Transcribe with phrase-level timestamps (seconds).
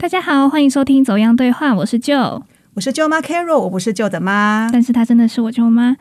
[0.00, 2.40] 大家好，欢迎收听《走样对话》，我是舅，
[2.74, 5.96] 我是舅妈 Carol，我不是舅的妈，但是她真的是我舅妈。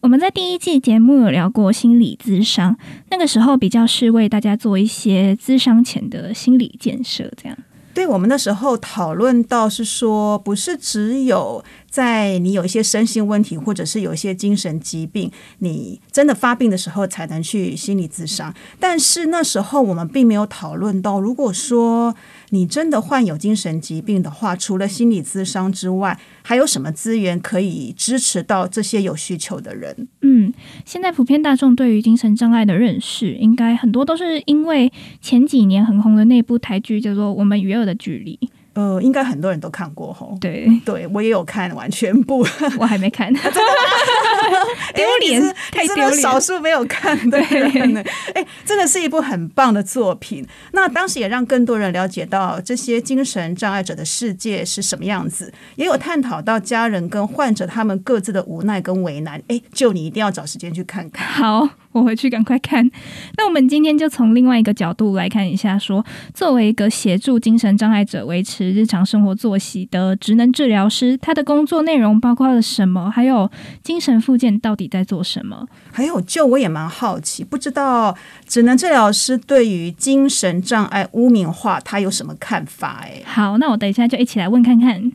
[0.00, 2.76] 我们在第一季节目有聊过心理咨商，
[3.10, 7.56] 那个时候比较是为大家做一些咨商前的心理建设，这样。
[7.94, 18.54] 对我们那时候讨论到是说，不是只有在你有一些身心问题，或者是有一些精神疾病，你真的发病的时候才能去心理咨商。
[18.78, 22.14] 但是那时候我们并没有讨论到，如果说
[22.50, 30.08] 你真的患有精神疾病的话，除了心理咨商之外，还有什么资源可以支持到这些有需求的人？
[30.22, 30.52] 嗯，
[30.84, 38.38] 现在普遍大众对于精神障碍的认识，应该很多都是因为前几年很红的那部台剧叫做《我们与恶的距离》。
[38.78, 40.38] 呃，应该很多人都看过吼。
[40.40, 42.46] 对，对我也有看完全部，
[42.78, 45.42] 我还没看， 丢脸，
[45.72, 48.00] 太丢脸，少数没有看的人呢。
[48.34, 50.46] 哎，真的是一部很棒的作品。
[50.70, 59.42] 那当时也让更多人了解到这些精神障碍者的世界是什么样子，也有探讨到家人跟患者他们各自的无奈跟为难。
[59.48, 61.26] 哎，就你一定要找时间去看看。
[61.26, 61.68] 好。
[61.92, 62.88] 我回去赶快看。
[63.36, 73.10] 那我们今天就从另外一个角度来看一下，说作为一个协助精神障碍者维持日常生活作息的职能治疗师，他的工作内容包括了什么？
[73.10, 73.50] 还有
[73.82, 75.66] 精神附件到底在做什么？
[75.92, 78.16] 还有，就我也蛮好奇，不知道
[78.46, 83.00] 职能治疗师对于精神障碍污名化，他有什么看法？
[83.02, 85.10] 哎，好，那我等一下就一起来问看看。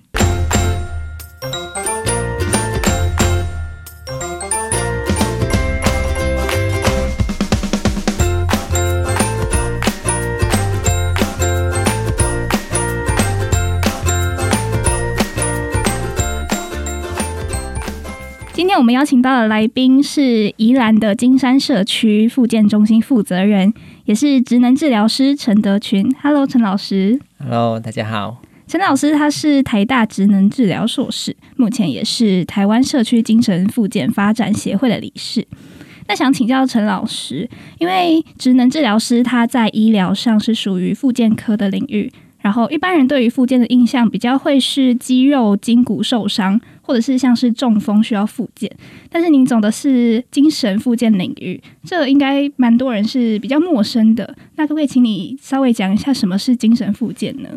[18.73, 23.71] 天我们邀请到的来宾是宜兰的金山社区复健中心负责人，
[24.05, 26.11] 也是职能治疗师陈德群。
[26.23, 27.19] Hello，陈老师。
[27.37, 28.41] Hello，大家好。
[28.65, 35.47] 陈老师他是台大职能治疗硕士，目前也是台湾社区精神复健发展协会的理事。
[36.07, 37.47] 那想请教陈老师，
[37.77, 42.11] 因为职能治疗师他在医疗上是属于复健科的领域。
[42.43, 48.69] 然后一般人对于复健的印象比较会是肌肉筋骨受伤，或者是像是中风需要复健。
[49.09, 54.35] 但是您走的是精神复健领域，这应该蛮多人是比较陌生的。
[54.57, 57.49] 那可不可以请你稍微讲一下什么是精神复健呢？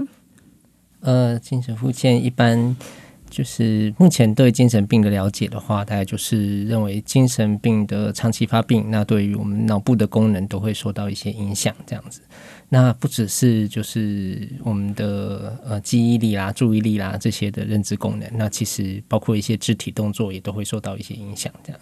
[1.01, 2.77] 呃，精神复健一般
[3.29, 12.21] 就是目前对精神病的了解的话，大概就是认为精神病的长期发病，那对于我们脑部的功能都会受到一些影响，这样子。
[12.69, 21.53] 那不只是就是我们的呃记忆力啦、注意力啦这些的认知功能，那其实包括一些肢体动作也都会受到一些影响。
[21.63, 21.81] 这样，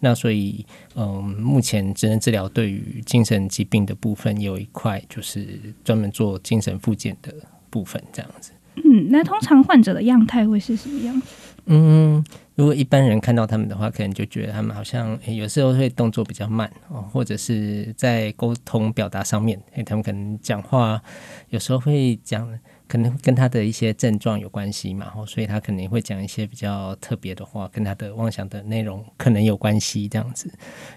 [0.00, 5.46] 那所以嗯，目前职能治疗对于精神疾病的部分有一块就是
[5.84, 7.32] 专门做精神复健的
[7.70, 8.50] 部分，这样子。
[8.76, 11.28] 嗯，那通常患者的样态会是什么样子？
[11.66, 12.22] 嗯，
[12.54, 21.02] 如果一般人看到他们的话，可能就觉得他们好像有时候会动作比较慢哦，或者是在沟通表达上面，诶，他们可能讲话
[21.48, 22.46] 有时候会讲，
[22.86, 30.52] 可能跟他的一些症状有关系嘛，哦，所以他可能会讲一些比较特别的话，跟他的妄想的内容可能有关系这样子，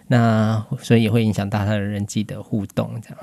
[0.07, 3.17] 那所以也会影响到他的人际的互动这样，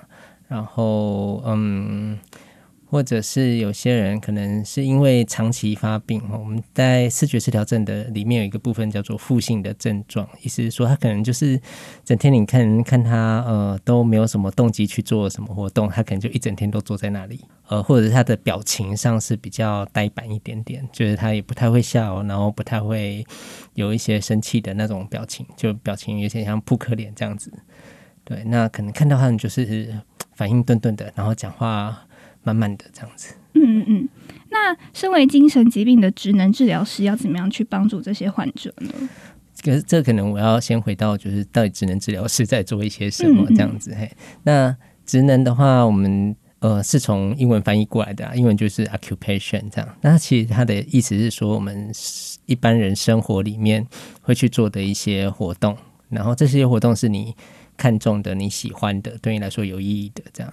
[0.48, 2.18] 然后嗯。
[2.94, 11.60] 或者是有些人可能是因为长期发病，我们在视觉失调症的里面有一个部分叫做负性的症状，意思是说他可能就是
[12.04, 23.26] 整天你看看他呃都没有什么动机去做什么活动，他可能就一整天都坐在那里，呃，或者是他的表情上是比较呆板一点点，就是他也不太会笑，然后不太会
[23.72, 27.52] 有一些生气的那种表情，就表情有点像扑克脸这样子。
[28.22, 29.92] 对，那可能看到他们就是
[30.36, 32.06] 反应顿顿的，然后讲话。
[32.44, 34.08] 慢慢的这样子，嗯嗯嗯。
[34.50, 38.90] 那身为精神疾病的职能治疗师，要怎么样去帮助这些患者呢？
[39.62, 43.94] 可是这可能我要先回到，就是到底职能治疗师在做一些什么这样子。
[43.98, 44.10] 嘿，
[44.42, 49.96] 那职能的话，我们呃是从英文翻译过来的，英文就是 occupation 这样。
[50.02, 51.90] 那其实它的意思是说，我们
[52.46, 53.86] 一般人生活里面
[54.20, 55.76] 会去做的一些活动，
[56.10, 57.34] 然后这些活动是你
[57.76, 60.52] 看中的、你喜欢的，对你来说有意义的这样。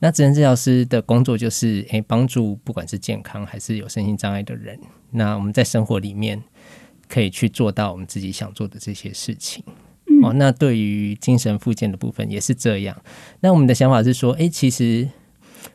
[0.00, 4.78] 那职能治疗师的工作就是，诶，帮助不管是健康还是有身心障碍的人，
[5.10, 6.42] 那我们在生活里面
[7.06, 9.62] 可以去做到我们自己想做的这些事情。
[10.22, 13.00] 哦，那对于精神复健的部分也是这样。
[13.40, 15.08] 那我们的想法是说，诶，其实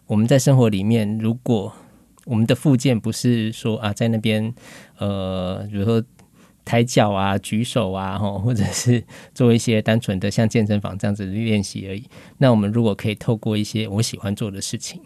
[0.08, 1.72] 我们在生活里面，如果
[2.26, 4.54] 我们的附件不是说啊，在那边，
[4.98, 6.04] 呃，比如说。
[6.66, 9.04] 抬脚啊，举手啊，吼， 或者是
[9.34, 12.04] 做一些单纯的像健身房这样子的练习而已。
[12.40, 15.00] 那我们如果可以透过一些我喜欢做的事情，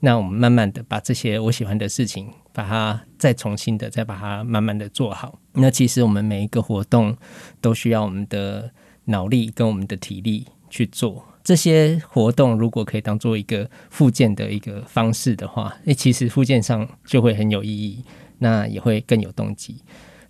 [0.00, 5.38] 那我们慢慢的把这些我喜欢的事情，把它再重新的再把它慢慢的做好。
[5.54, 7.16] 那其实我们每一个活动
[7.60, 8.70] 都需要我们的
[9.06, 11.24] 脑力跟我们的体力去做。
[11.42, 18.04] 这些活动如果可以当做一个附件的一个方式的话，诶，其实附件上就会很有意义，
[18.38, 19.76] 那也会更有动机。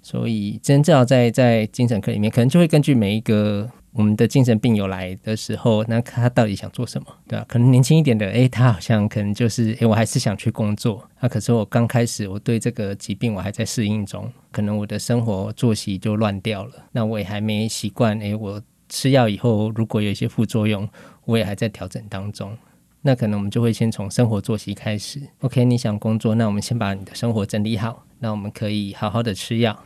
[0.06, 7.44] 所以，真正要在在精神科里面，可能就会根据每一个我们的精神病友来的时候，那他到底想做什么，对吧？
[7.49, 11.03] 可能年轻一点的，诶，他好像可能就是，诶，我还是想去工作。
[11.19, 16.75] 那可是我刚开始，我对这个疾病我还在适应中，可能我的生活作息就乱掉了。
[16.93, 20.88] 那我也还没习惯，诶，我吃药以后如果有一些副作用，
[21.25, 22.56] 我也还在调整当中。
[23.02, 25.20] 那可能我们就会先从生活作息开始。
[25.41, 29.76] OK，你想工作，那我们先把你的生活整理好，那我们可以好好的吃药。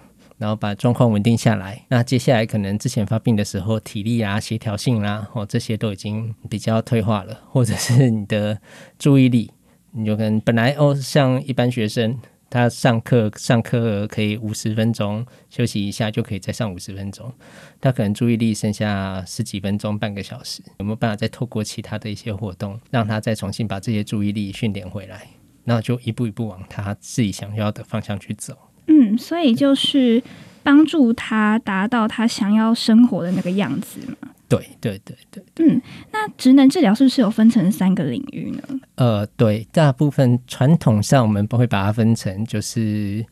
[0.40, 8.58] 然后把状况稳定下来，那接下来可能之前发病的时候体力啊、协调性啦，哦这些都已经比较退化了，或者是你的
[8.98, 9.52] 注意力，
[9.90, 17.31] 你就跟本来 哦像一般学生，他上课上课可以五十分钟休息一下就可以再上五十分钟，
[17.78, 25.26] 他可能注意力剩下十几分钟、半个小时，有没有办法再透过其他的一些活动，让他再重新把这些注意力训练回来？
[25.64, 28.56] 那就一步一步往他自己想要的方向去走。
[28.90, 30.22] 嗯，所以就是
[30.62, 34.28] 帮助他达到他想要生活的那个样子嘛。
[34.48, 35.42] 对对对对。
[35.64, 35.81] 嗯，
[36.12, 38.62] 那职能治疗是不是有分成三个领域呢？
[38.96, 43.25] 呃，对，大部分传统上我们不会把它分成，就是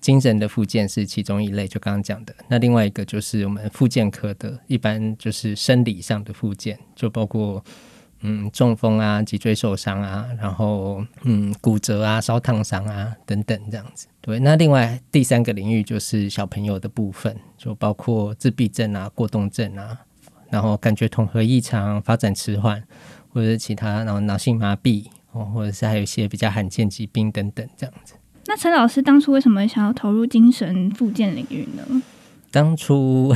[0.00, 2.34] 精神的附件是其中一类，就刚刚讲的。
[2.48, 7.64] 那另外一个就是我们附件科的，一般就是生理上的附件，就包括。
[8.28, 14.08] 嗯，中风啊，脊椎受伤啊，然后嗯，骨折啊，烧烫伤啊，等等这样子。
[14.20, 19.96] 对，那另外第三个领域就是小朋友的部分，就包括自闭症啊、过动症啊，
[20.50, 22.82] 然后感觉统合异常、发展迟缓，
[23.32, 28.14] 或者是其他，然后脑性麻痹哦，或者是还有一些比较罕见疾病等等这样子。
[28.46, 32.02] 那陈老师当初为什么想要投入精神复健领域呢？
[32.50, 33.32] 当初。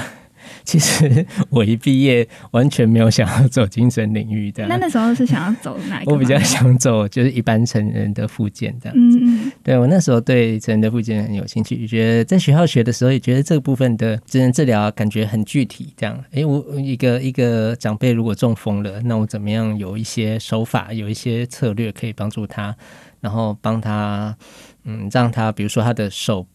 [0.65, 4.67] 其实 我一毕业完全没有想要走精神领域的。
[4.67, 6.13] 那那时候是想要走哪一个？
[6.13, 9.19] 我比较想走就是一般成人的附件这样子。
[9.21, 15.93] 嗯对我那时候对成人的附件很有兴趣，觉得在学校学的时候也觉得这个部分的智能治疗感觉很具体。
[15.97, 22.75] 这样，哎，我一个一个长辈如果中风了，那我怎么样有一些手法，有一些策略可以帮助他，
[23.21, 24.35] 然后帮他，
[24.85, 26.47] 嗯，让他比如说他的手。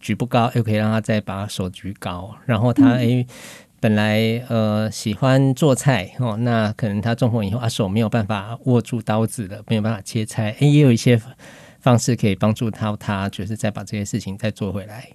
[0.00, 2.34] 举不高，又可以让他再把手举高。
[2.46, 3.26] 然后他诶，
[3.78, 10.56] 本来呃喜欢做菜哦，那可能他中风以后啊手没有办法握住刀子了，没有办法切菜。
[10.58, 11.20] 诶，也有一些
[11.80, 15.08] 方式可以帮助他，他就是再把这些事情再做回来。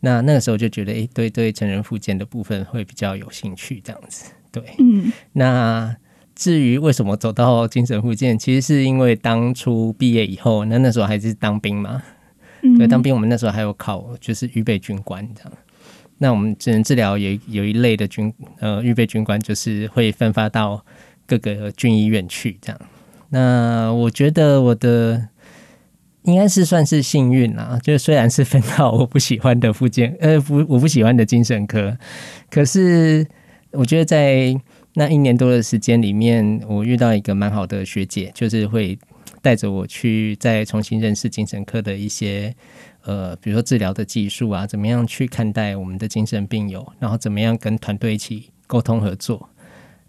[0.00, 4.32] 那那个时候就觉得诶，对对，成人复健的部分会比较有兴趣，这样子。
[4.52, 5.10] 对，嗯。
[5.32, 5.96] 那
[6.34, 12.02] 至于为什么走到精神复健，其实是因为当初毕业以后，那那时候还是当兵嘛。
[12.78, 15.52] 对，当兵我们那时候还有考，就是预备军官这样。
[16.18, 20.84] 那我们只能治疗有有一类的军呃预备军官，就是会分发到
[21.26, 22.80] 各个军医院去这样。
[23.28, 25.28] 那我觉得我的
[26.22, 31.98] 应该是算是幸运啦，就是虽然是分到我不喜欢的附件，呃不我不喜欢的精神科，
[32.48, 33.26] 可是
[33.72, 34.54] 我觉得在
[34.94, 38.98] 那一年多的时间里面，我遇到一个蛮好的学姐，就是会。
[39.44, 42.54] 带着我去再重新认识精神科的一些
[43.02, 49.50] 呃，比如说治疗的技术啊，怎么样去看待我们的精神病友，然后怎么样跟团队一起沟通合作。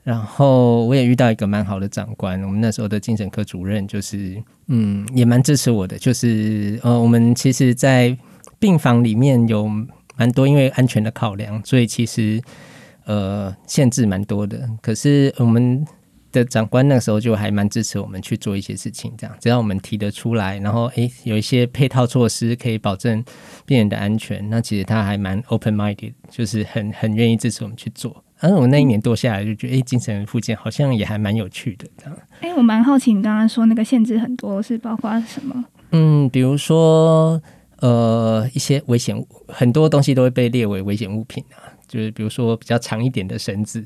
[0.03, 5.97] 然后我也遇到一个蛮好的长官，我们那时候的精神科主任就是嗯，也蛮支持我的。
[5.97, 8.17] 就是呃，我们其实，在
[8.57, 9.69] 病房里面有
[10.15, 12.41] 蛮多因为安全的考量，所以其实
[13.03, 14.69] 呃限制蛮多的。
[14.81, 15.85] 可是我们。
[16.35, 23.23] 的长官那时候就还蛮支持我们去做一些事情，这样只要我们提得出来，然后诶有一些配套措施可以保证
[23.65, 28.21] 病人的安全，那其实他还蛮 open minded，就是很很愿意支持我们去做。
[28.39, 32.17] 而我那一年多下来就觉得，诶，精神复健好像也还蛮有趣的这样。
[32.41, 35.63] 诶，我蛮好奇你刚刚说那个限制很多是包括什么？
[35.91, 37.41] 嗯，比如说
[37.79, 41.63] 呃一些危险物很多东西都会被列为危险物品啊。
[41.87, 43.83] 就是比如说比较长一点的绳子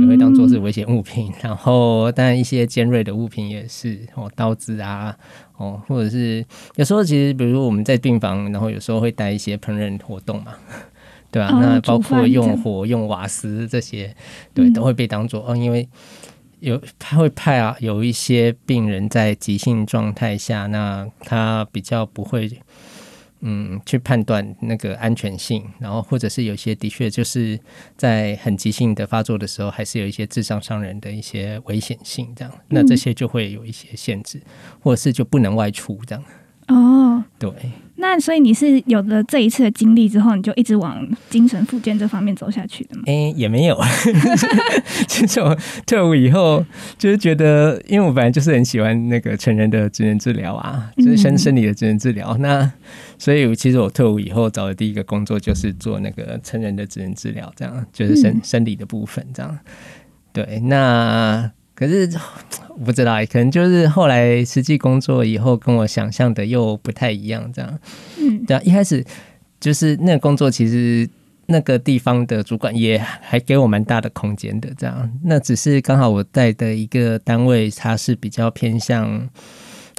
[0.00, 5.16] 也会当做是危险物品， 然后当然一些尖锐的物品也是哦，刀子啊
[5.56, 6.44] 哦，或者是
[6.76, 10.54] 有时候其实比如说我们在病房，然后有时候会带一些烹饪活动嘛，
[11.30, 11.50] 对吧？
[11.60, 14.14] 那包括用火、用瓦斯这些，
[14.54, 15.88] 对，都会被当做哦，因为
[16.60, 22.50] 有他会派啊，有一些病人在急性状态下，那他比较不会。
[23.42, 27.58] 嗯，去判断那个安全性，然后或者是有些的确就是
[27.96, 34.42] 在很急性的发作的时候，还是有一些致伤伤人的一些危险性，这样，那这些就会有一些限制，
[34.80, 36.24] 或者是就不能外出这样。
[36.68, 37.50] 哦，对，
[37.96, 43.02] 那所以你是有了这一次的经历之后，你就一直往精神复健这方面走下去的吗？
[43.06, 43.80] 哎、也没有。
[45.08, 45.56] 其实我
[45.86, 46.62] 退伍以后，
[46.98, 52.36] 就是觉得，因为我本来就是很喜欢那个成人的职能治疗啊，就是生嗯生理的职能治疗。
[52.40, 52.70] 那
[53.16, 59.58] 所以其实我退伍以后找的第一个工作就是做那个成人的职能治疗，这样就是生、嗯生理的部分，这样。
[60.34, 62.06] 对，那可是
[62.76, 67.78] 我不知道欸，可能就是后来实际工作以后，跟我想象的又不太一样，这样。
[68.18, 69.02] 嗯对啊，一开始
[69.58, 71.08] 就是那个工作，其实
[71.46, 75.10] 那个地方的主管也还给我蛮大的空间的，这样。
[75.24, 79.26] 那只是刚好我在的一个单位，它是比较偏向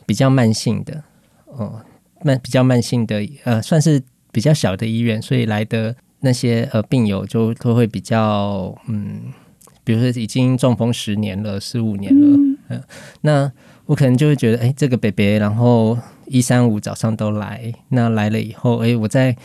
[0.06, 1.04] 比较慢性的
[1.48, 1.82] 哦，
[2.24, 9.34] 慢比较慢性的，呃，算是比较小的医院，所以来的那些呃病友就都会比较嗯。
[9.92, 12.38] 比如说已经中风十年了、十五年了，
[12.70, 12.82] 嗯
[13.20, 13.52] 那
[13.86, 19.36] 我可能就会觉得，哎、这个北北，然后一三五早上都来，那来了以后，哎、我在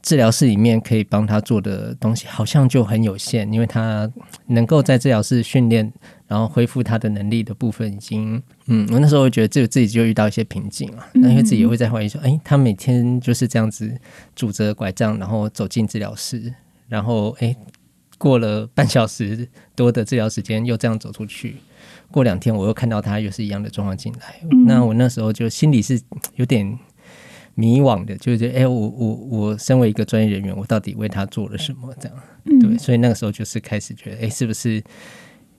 [0.00, 4.10] 治疗室里面可以帮他做的东西好像就很有限，因为他
[4.46, 5.92] 能够在治疗室训练，
[6.26, 13.94] 然后恢复他的能力的部分已经，嗯，我那时候会觉得自己自己就遇到一些瓶颈了，那因为自己也会在怀疑说，哎、他每天就是这样子
[14.34, 16.54] 拄着拐杖，然后走进治疗室，
[16.88, 17.54] 然后哎。
[18.22, 21.56] 过了半小时多的治疗时间，又这样走出去。
[22.12, 26.00] 过两天我又看到他又是一样的状况进来，嗯那我那时候就心里是
[26.36, 26.78] 有点
[27.56, 31.92] 迷惘的，就是觉得，哎、我我我身为一个专业人员，我到底为他做了什么？
[31.98, 32.16] 这样，
[32.60, 34.80] 对，嗯所以那个时候就是开始觉得，哎、是不是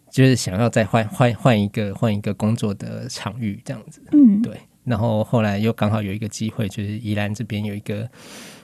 [0.09, 4.01] 就是想要再换换换一个换一个工作的场域这样子？
[4.13, 4.55] 嗯对，
[4.85, 8.09] 然后后来又刚好有一个机会，就是宜兰这边有一个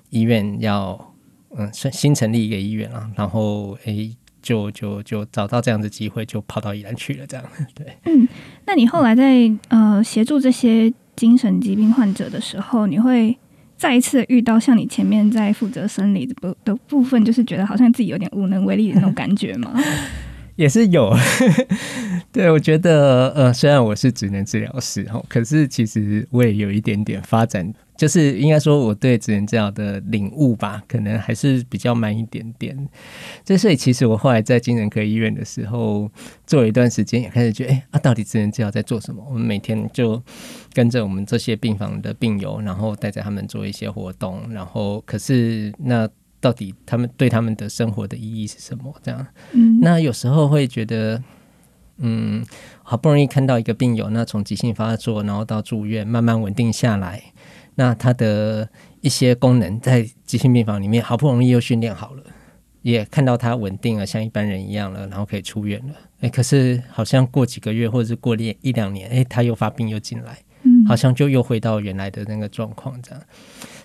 [0.10, 1.14] 医院要
[1.58, 7.86] 嗯新新成立一个医院啊，然后诶就就就找到这样的机会，就跑到宜兰去了，这样 对。
[8.06, 8.28] 嗯
[8.66, 13.38] 那你后来在呃协助这些精神疾病患者的时候，你会
[13.76, 19.74] 再一次遇到像你前面在负责生理的部的部分，就是觉得好像自己有点无能为力的那种感觉吗？
[20.56, 21.16] 也是有，
[22.34, 32.88] 对我觉得，呃，虽然我是职能治疗师哈，可是其实我也有一点点发展，就是应该说我对职能治疗的领悟吧，可能还是比较慢一点点。
[33.44, 36.10] 这所以其实我后来在精神科医院的时候，
[36.48, 39.22] 做了一段时间，也开始觉得，哎、啊，到底职能治疗在做什么？
[39.28, 40.24] 我们每天就
[40.72, 46.08] 跟着我们这些病房的病友，然后带着他们做一些活动，然后可是那
[46.40, 48.96] 到底他们对他们的生活的意义是什么？
[49.04, 49.28] 这样。
[49.52, 51.22] 嗯，那有时候会觉得，
[51.98, 52.46] 嗯，
[52.82, 57.22] 好不容易看到一个病友，那从急性发作，然后到住院，慢慢稳定下来，
[57.80, 58.68] 那它的
[59.00, 62.24] 一些功能在急性病房里面好不容易又训练好了，
[62.82, 65.94] 也看到它稳定了，像一般人一样了，然后可以出院了。
[66.20, 73.22] 哎，可是好像过几个月或者是过一一两年，哎，他又发病又进来，嗯好像就又回到原来的那个状况这样。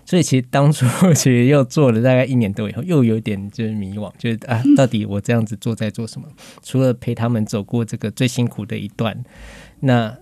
[0.05, 0.85] 所以其实当初
[1.15, 6.27] 其实又做了大概一年多以后，又有点就是迷惘，就是啊，到底我这样子做在做什么？
[6.65, 9.23] 除了陪他们走过这个最辛苦的一段，
[9.79, 10.19] 那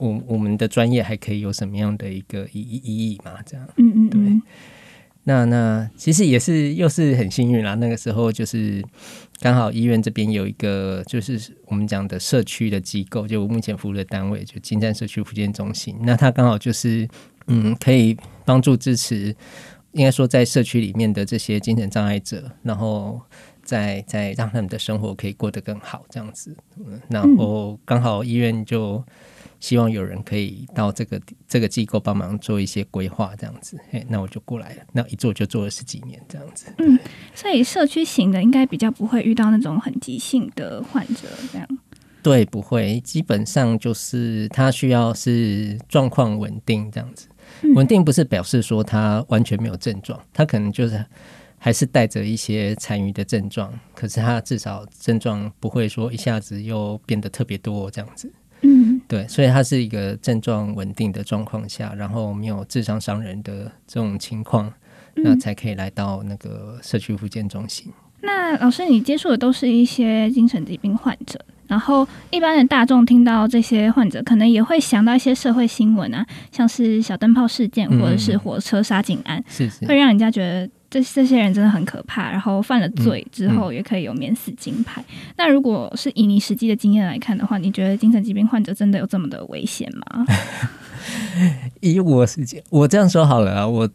[0.00, 3.32] 我我们的专业还可以有什么样的一个意意意义嘛？
[3.44, 3.68] 这样。
[3.76, 4.42] 嗯嗯嗯，
[5.24, 8.82] 那那其实也是又是很幸运啦，那个时候就是
[9.40, 17.06] 刚好医院这边有一个就是我们讲的社区的机构，就我目前服务的单位就金山社区福建中心，那它刚好就是
[17.48, 18.16] 嗯可以
[18.46, 19.36] 帮助支持，
[19.92, 23.20] 应该说在社区里面的这些精神障碍者，然后
[23.62, 29.04] 再再让他们的生活可以过得更好这样子，嗯，然后刚好医院就。
[29.60, 34.82] 希望有人可以到这个这个机构帮忙做一些规划，这样子，嘿，那我就过来了。
[34.92, 36.72] 那一做就做了十几年，这样子。
[36.78, 36.98] 嗯
[37.34, 41.68] 所以社区型的应该比较不会遇到那种很急性的患者，这样。
[42.22, 47.28] 对，不会，基本上就是他需要是状况稳定这样子。
[47.62, 51.04] 嗯稳定不是表示说他完全没有症状，他可能就是
[51.58, 58.32] 还是带着一些残余的症状，可是他至少症状不会说一下子又变得特别多这样子。
[59.10, 64.72] 嗯对，所以它是一个症状稳定的状况下，然后没有智商伤人的这种情况，
[65.16, 67.92] 那才可以来到那个社区复健中心。
[68.22, 85.02] 那老师，你接触的都是一些精神疾病患者，然后一般的大众听到这些患者，可能也会想到一些社会新闻啊，像是小灯泡事件嗯或者是火车杀警案，是是，会让人家觉得这这些人真的很可怕，然后犯了罪之嗯后也可以有免死金牌。
[85.36, 90.26] 那如果是以你实际的经验来看的话，你觉得精神疾病患者真的有这么的危险吗？
[91.80, 93.88] 以我实际，我这样说好了啊，我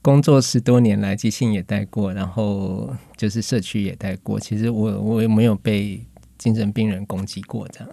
[0.00, 4.38] 工作十多年来，即兴也带过，然后就是社区也带过。
[4.38, 6.00] 其实我我也没有被
[6.38, 7.88] 精神病人攻击过，这样。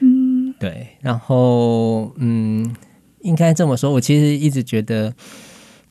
[0.00, 2.74] 嗯，对，然后嗯，
[3.20, 5.14] 应该这么说，我其实一直觉得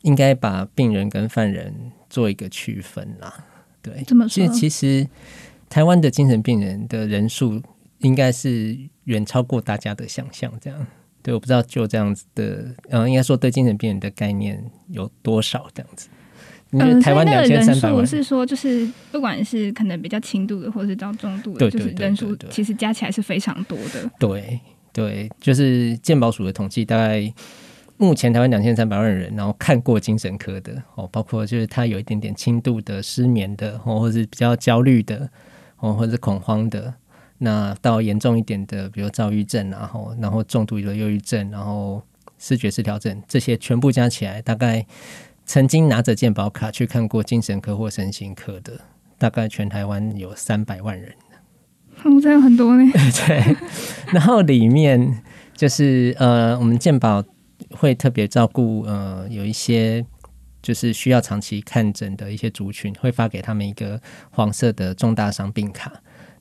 [0.04, 3.46] 应该把病人跟犯人做一个区分啦。
[3.82, 5.06] 对，这么说其实，
[5.70, 7.62] 台湾的精神病人的人数
[8.00, 10.50] 应该是远超过大家的想象。
[10.62, 10.88] 这样，
[11.22, 16.08] 对，我不知道就这样子的，嗯、应该说对精神病人的概念有多少这样子。
[16.72, 24.10] 因为嗯，台湾两千三百万，数是说，就是不管是可能比较轻度的，或是到重度的，对就是人数其实加起来是非常多的。
[24.18, 24.60] 对
[24.92, 27.32] 对，就是健保署的统计，大概
[27.98, 35.30] 目前台湾两千三百万人，然后看过精神科的哦，包括就是他有一点点轻度的失眠的，哦，或者是比较焦虑的，
[35.78, 36.94] 哦，或者是恐慌的。
[37.38, 42.02] 那到严重一点的，比如躁郁症，然后然后重度的忧郁症，然后
[42.40, 44.86] 视觉失调症，这些全部加起来，大概
[45.46, 48.80] 曾经拿着健保卡去看过精神科或身心科的，
[49.18, 51.12] 大概全台湾有三百万人。
[52.04, 52.92] 哦，这样很多呢。
[53.28, 53.56] 对，
[54.14, 55.22] 然后里面
[55.56, 57.24] 就是呃，我们健保
[57.72, 60.06] 会特别照顾呃，有一些
[60.62, 64.02] 就是需要长期看诊的一些族群，会发给他们一个
[64.32, 65.92] 黄色的重大伤病卡。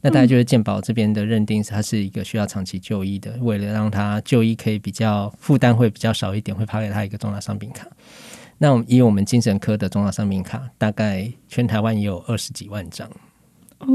[0.05, 7.87] 那大概就是健保这边的认定是，它是一个需要长期就医的，为了让他就医可以比较负担会比较少一点，会发给他一个重大伤病卡。
[8.59, 13.09] 那我们以我们精神科的重大伤病卡，大概全台湾也有二十几万张。
[13.79, 13.89] 哦，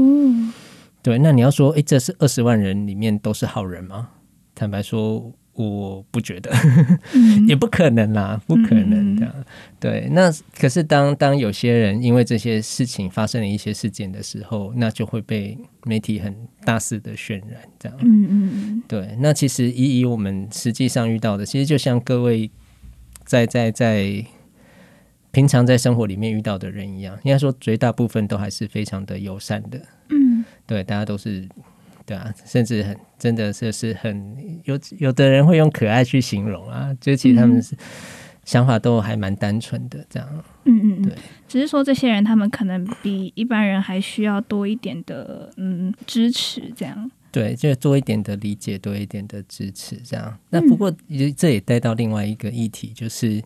[1.02, 4.08] 对，那你要说，诶，这是二十万人里面都是好人吗？
[4.54, 5.30] 坦白说，
[5.66, 6.52] 我不觉得，
[7.14, 9.44] 嗯 也不可能啦，不可能的。
[9.80, 16.32] 对，那可是当当有些人因为这些事情发生了一些事件的时候，那就会被媒体很
[16.64, 17.98] 大肆的渲染，这样。
[18.00, 22.48] 嗯嗯嗯，对，那其实以以我们实际上遇到的，其实就像各位
[23.24, 24.24] 在在在
[25.32, 29.80] 平常在生活里面遇到的人一样，应该说绝大部分都还是非常的友善的。
[30.10, 31.48] 嗯，对，大家都是
[32.08, 34.34] 对啊，甚至很真的就是很
[34.64, 37.76] 有有的人会用可爱去形容啊，就其实他们是、
[38.46, 40.26] 想法都还蛮单纯的这样。
[40.64, 41.12] 嗯嗯嗯对，
[41.46, 47.10] 只是说这些人他们可能比一般人还需要多一点的嗯支持，这样。
[47.30, 50.38] 对，就多一点的理解，多一点的支持，这样。
[50.48, 53.42] 那不过也这也带到另外一个议题，就是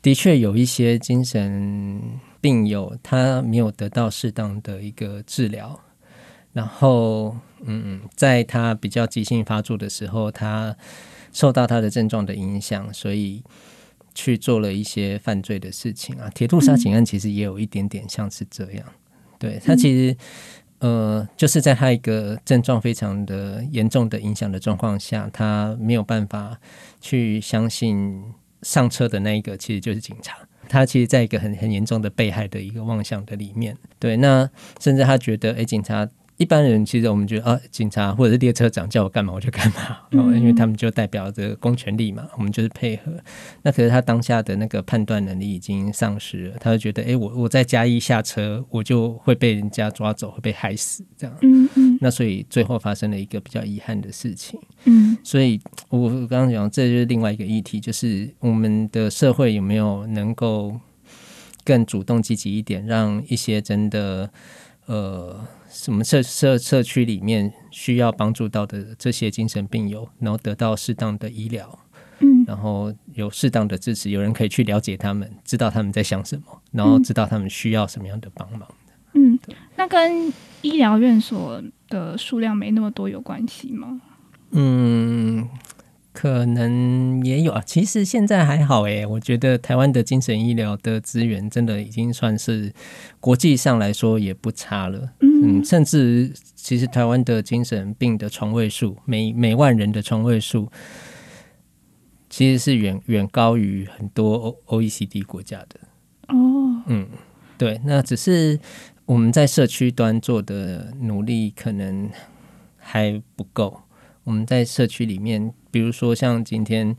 [0.00, 2.00] 的确有一些精神
[2.40, 5.80] 病友他没有得到适当的一个治疗，
[6.52, 10.76] 然后嗯，在他比较急性发作的时候，他
[11.32, 13.42] 受到他的症状的影响，所以
[14.14, 16.30] 去做了一些犯罪的事情啊。
[16.30, 18.84] 铁路杀警案其实也有一点点像是这样，
[19.38, 20.16] 对他其实。
[20.80, 26.56] 呃，就是在他一个症状非常的严重的影响的状况下，他没有办法
[27.00, 28.22] 去相信
[28.62, 30.36] 上车的那一个其实就是警察。
[30.68, 36.08] 他其实在一个很很严重的被害的一个妄想的里面，对，那甚至他觉得，哎，警察
[36.38, 43.12] 一般人其实我们觉得啊，警察或者是列车长叫我干嘛我就干嘛，哦，因为他们就代表着公权力嘛，我们就是配合。
[43.62, 51.36] 那可是他当下的那个判断能力已经丧失了，他就觉得，哎，我我在嘉义下车，我就会被人家抓走，会被害死这样。
[51.42, 54.60] 嗯嗯那所以最后发生了一个比较遗憾的事情。
[54.84, 60.78] 嗯所以我刚刚讲，这就是另外一个议题，就是我们的社会有没有能够
[61.64, 64.30] 更主动积极一点，让一些真的
[64.88, 65.38] 呃
[65.70, 71.78] 什么社社社区里面需要帮助到的这些精神病友，然后得到适当的医疗，
[72.20, 78.66] 嗯然后有适当的支持，有人可以去了解他们，知道他们在想什么，然后知道他们需要什么样的帮忙。
[79.12, 79.38] 嗯，
[79.76, 84.00] 那跟医疗院所的数量没那么多有关系吗？
[84.52, 85.46] 嗯，
[86.18, 87.62] 可能也有啊。
[87.64, 92.72] 其实现在还好诶，我觉得台湾的精神医疗的资源真的已经算是
[93.20, 95.10] 国际上来说也不差了。
[95.20, 100.68] 嗯，甚至其实台湾的精神病的床位数，每每万人的床位数，
[102.28, 105.78] 其实是远远高于很多 O OECD 国家的。
[106.26, 107.06] 哦，嗯，
[107.56, 108.58] 对，那只是
[109.06, 112.10] 我们在社区端做的努力可能
[112.76, 113.82] 还不够。
[114.24, 116.96] 我们在社区里面，比如说像今天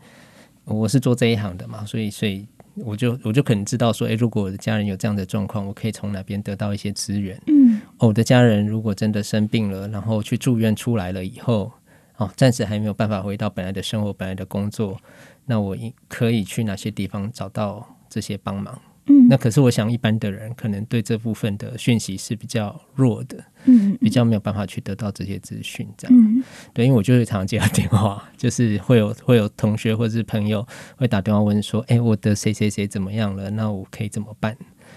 [0.66, 7.42] 我是做这一行的嘛，所以所以我就我就可能知道说，诶，如果我的家人有这样的状况，我可以从哪边得到一些资源。
[7.48, 11.72] 嗯哦我的家人如果真的生病了，然后去住院出来了以后，
[12.18, 14.98] 哦，暂时还没有办法回到本来的生活、本来的工作，
[15.46, 18.80] 那我应可以去哪些地方找到这些帮忙？
[19.10, 26.18] 嗯那可是我想一般的人可能对这部分的讯息是比较弱的，嗯比较没有办法去得到这些资讯，这样。
[26.18, 26.44] 嗯
[26.74, 33.50] 对，因为我就会常常接到电话，就是会有会有同学或者是朋友会打电话问说，哎，我的谁谁谁怎么样了？
[33.50, 34.56] 那我可以怎么办？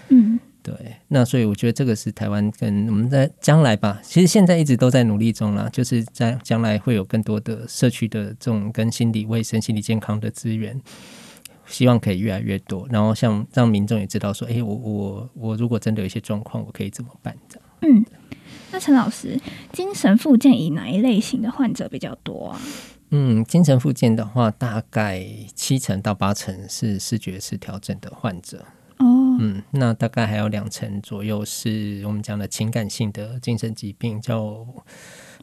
[0.09, 0.73] 嗯对，
[1.09, 10.79] 那所以我觉得这个是台湾跟我们在将来吧，其实现在一直都在努力中啦，就是在将来会有更多的社区的这种跟心理卫生、心理健康的资源，
[11.73, 17.35] 希望可以越来越多，然后像让民众也知道说，哎，我我我如果真的有一些状况，我可以怎么办？
[17.49, 17.65] 这样。
[17.81, 18.05] 嗯。
[18.71, 19.39] 那陈老师，
[19.71, 22.61] 精神复健以哪一类型的患者比较多啊？
[23.11, 28.65] 嗯，精神复健的话，大概七成到八成是视觉失调症的患者。
[28.97, 34.65] 哦，嗯，那大概还有两成左右是我们讲的情感性的精神疾病，叫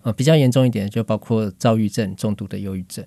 [0.02, 3.04] 呃比较严重一点，就包括躁郁症、重度的忧郁症。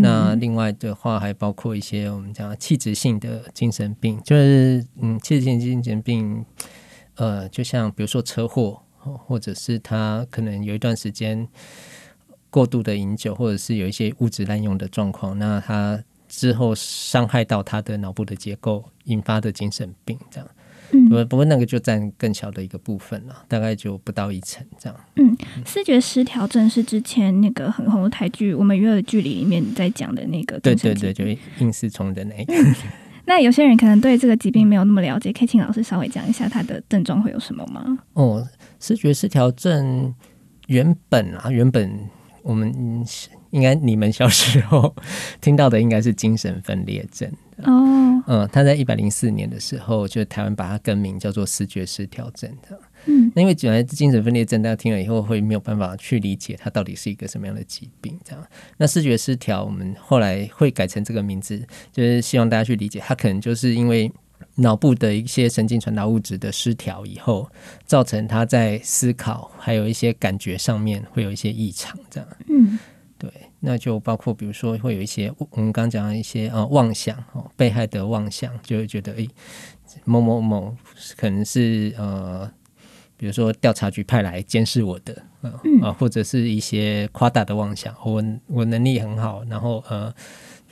[0.00, 6.44] 那另外的话，还包括一些我们讲的气质性的精神病，就是嗯，气质性精神病，
[7.16, 11.48] 呃，就像比如说车祸，或者是他可能有一段时间
[12.50, 20.48] 过度的饮酒，或者是有一些物质滥用的状况，那他之后伤害到他的脑部的结构，引发的精神病这样。
[20.92, 24.98] 嗯不不过那个就占更小的一个部分了，大概就不到一层这样。
[25.16, 31.24] 嗯视觉失调症是之前那个很红的台剧《我们约了距离》里面在讲的那个对对对，就
[31.58, 32.54] 应试虫的那一个。
[33.24, 37.98] 那有些人可能对这个疾病没有那么了解，可以请老师稍微讲一下它的症状会有什么吗？
[38.14, 38.46] 哦，
[38.80, 40.12] 视觉失调症
[40.66, 41.98] 原本啊，原本
[42.42, 43.06] 我们嗯
[43.50, 44.94] 应该你们小时候
[45.40, 47.30] 听到的应该是精神分裂症。
[47.64, 52.78] 哦，嗯，他在一百零四年的时候，就台湾把它更名叫做视觉失调症的。
[53.06, 58.46] 嗯那因为本来精神分裂症，大家听了以后会没有办法去理解它到底是一个什么样的疾病，这样。
[58.76, 64.10] 那视觉失调，我们后来会改成这个名字，就是希望大家去理解，它可能就是因为
[64.54, 67.50] 脑部的一些神经传导物质的失调以后，
[67.84, 72.28] 造成他在思考还有一些感觉上面会有一些异常，这样。
[72.48, 72.78] 嗯对，
[73.64, 79.28] 那就包括比如说会有一些我们刚刚讲的一些呃妄想哦，被害的妄想，就会觉得诶
[80.04, 80.76] 某某某
[81.16, 82.50] 可能是呃，
[83.16, 90.12] 比如说调查局派来监视我的，呃啊、或者是一些夸大的妄想，我我能力很好，然后呃。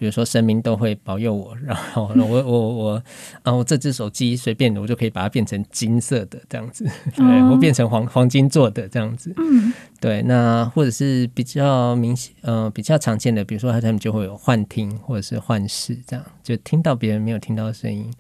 [0.01, 3.03] 比如说神明都会保佑我，然后我我我
[3.43, 7.51] 啊，我这只手机随便我就可以把它变成金色的这样子， 对哦。
[7.53, 9.71] 我变成黄黄金做的这样子，嗯
[10.01, 18.11] 对，那或者是比较明显，呃，比较常见的，比如说他们就会有幻听或者是幻视，这样就听到别人没有听到的声音，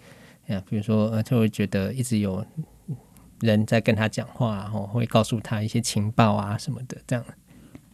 [0.48, 2.44] 呀，比如说呃，就会觉得一直有
[3.40, 7.24] 人在跟他讲话，然后会告诉他一些情报啊什么的，这样。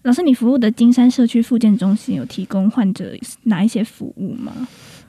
[0.02, 3.12] 老师，你服务的金山社区复健中心有提供患者
[3.44, 4.52] 哪一些服务吗？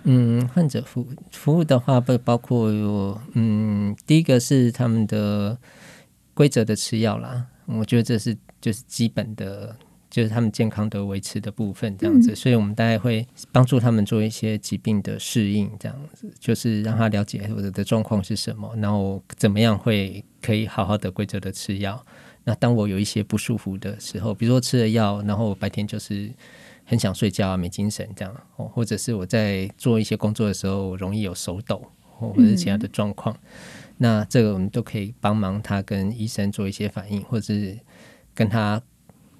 [0.04, 5.58] 嗯，患者服服务的话，不包括有嗯，第一个是他们的
[6.34, 9.77] 规则的吃药啦，我觉得这是就是基本的，
[10.10, 22.03] 就是他们健康的维持的部分这样子，所以我们大概会帮助他们做一些疾病的适应，这样子，就是让他了解我的的状况是什么，然后怎么样会可以好好的规则的吃药。
[22.45, 26.32] 那当我有一些不舒服的时候，比如说吃了药，然后我白天就是
[26.86, 31.86] 很想睡觉啊，没精神这样，哦，或者是我在做一些工作的时候容易有手抖，
[32.17, 33.38] 或者是其他的状况，
[33.98, 37.78] 那这个我们都可以帮忙他跟医生做一些反应，或者是
[38.34, 38.82] 跟他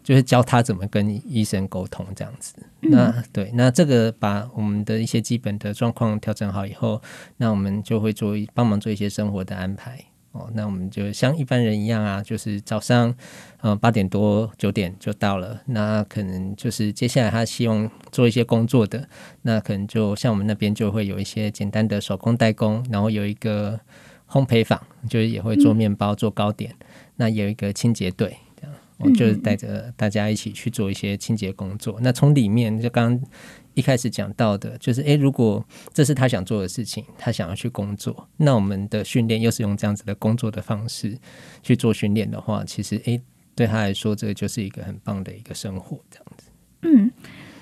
[0.04, 2.56] 就是教他怎么跟医生沟通这样子。
[2.80, 7.02] 那对，那这个把我们的一些基本的状况调整好以后，
[7.38, 10.04] 那我们就会做帮忙做一些生活的安排。
[10.34, 13.16] 哦，那我们就像一般人一样啊，就是早上，
[13.62, 15.60] 呃，八点多九点就到了。
[15.66, 19.08] 那可能就是接下来他希望做一些工作的，
[19.42, 23.80] 那可能就像我们那边就会有一些简单的手工代工，然后有一个
[24.30, 26.74] 烘焙坊，就是也会做面包、做糕点。
[27.16, 31.98] 那有一个清洁队，这样我就是带着大家一起去做一些清洁工作。
[32.02, 33.30] 那从里面就刚刚
[33.74, 41.18] 一开始讲到的，就是诶，如果这是他想做的事情，他想要去工作，那我们的训练又是用这样子的工作的方式
[41.64, 43.22] 去做训练的话，其实诶，
[43.56, 46.50] 对他来说，这个就是一个很棒的一个生活，这样子。
[46.84, 47.12] 嗯，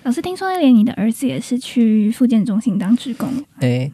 [0.06, 3.28] 老师听说连你的儿子也是去复健中心当职工，
[3.60, 3.92] 诶，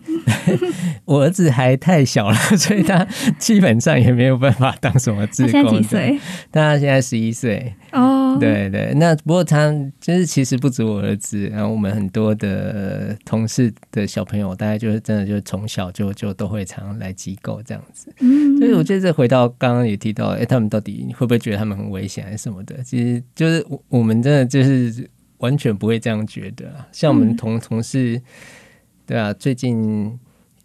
[1.06, 3.08] 我儿子还太小了，所以他
[3.39, 5.82] 基本上也没有办法当什么志他现在工。
[5.82, 5.88] 几？
[5.88, 6.19] 岁？
[6.52, 7.74] 他现在十一岁。
[7.93, 18.13] 哦，，对对，那不过他就是其实不止我儿子，然后我们很多的同事的小朋友，大概就是真的就是从小就就都会常来机构这样子。
[18.19, 22.84] 嗯，所以我觉得这回到刚刚也提到，哎，他们到底会不会觉得他们很危险还是什么的？
[22.84, 25.10] 其实就是我我们真的就是
[25.41, 26.88] 完全不会这样觉得啊。
[26.91, 28.19] 像我们嗯同同事，
[29.06, 30.17] 对啊，最近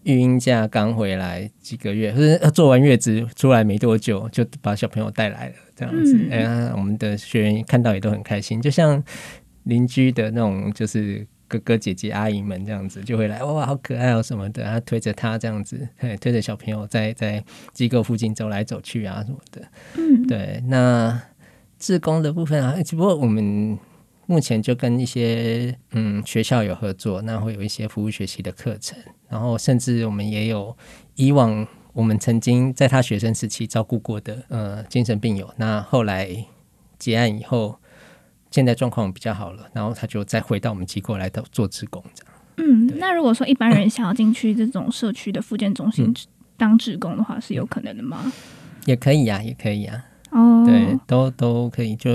[0.05, 6.29] 育婴假刚回来几个月，或者做完月子出来没多久，就把小朋友带来了，这样子。
[6.31, 9.03] 哎呀，我们的学员看到也都很开心，就像
[9.65, 15.89] 邻居的那种，就是哥哥姐姐阿姨们这样子，就会来哇，好可爱哦什么的，他推着他这样子，
[16.21, 19.63] 推着小朋友在在机构附近走来走去啊什么的。
[19.97, 20.63] 嗯，对。
[20.69, 21.21] 那
[21.81, 23.77] 志工的部分啊，只不过我们。
[24.27, 30.77] 目前就跟一些嗯学校有合作，那会有一些服务学习的课程，然后甚至我们也有
[31.15, 36.29] 以往我们曾经在他学生时期照顾过的呃精神病友，那后来
[36.99, 37.79] 结案以后，
[38.51, 42.33] 现在状况比较好了，然后他就再回到我们机构来到做职工这样。
[42.57, 46.13] 嗯，那如果说一般人想要进去这种社区的复健中心
[46.57, 48.33] 当职工的话，是有可能的吗？
[48.87, 50.05] 也可以呀，也可以呀。
[50.31, 52.11] 哦，对，都都可以，就。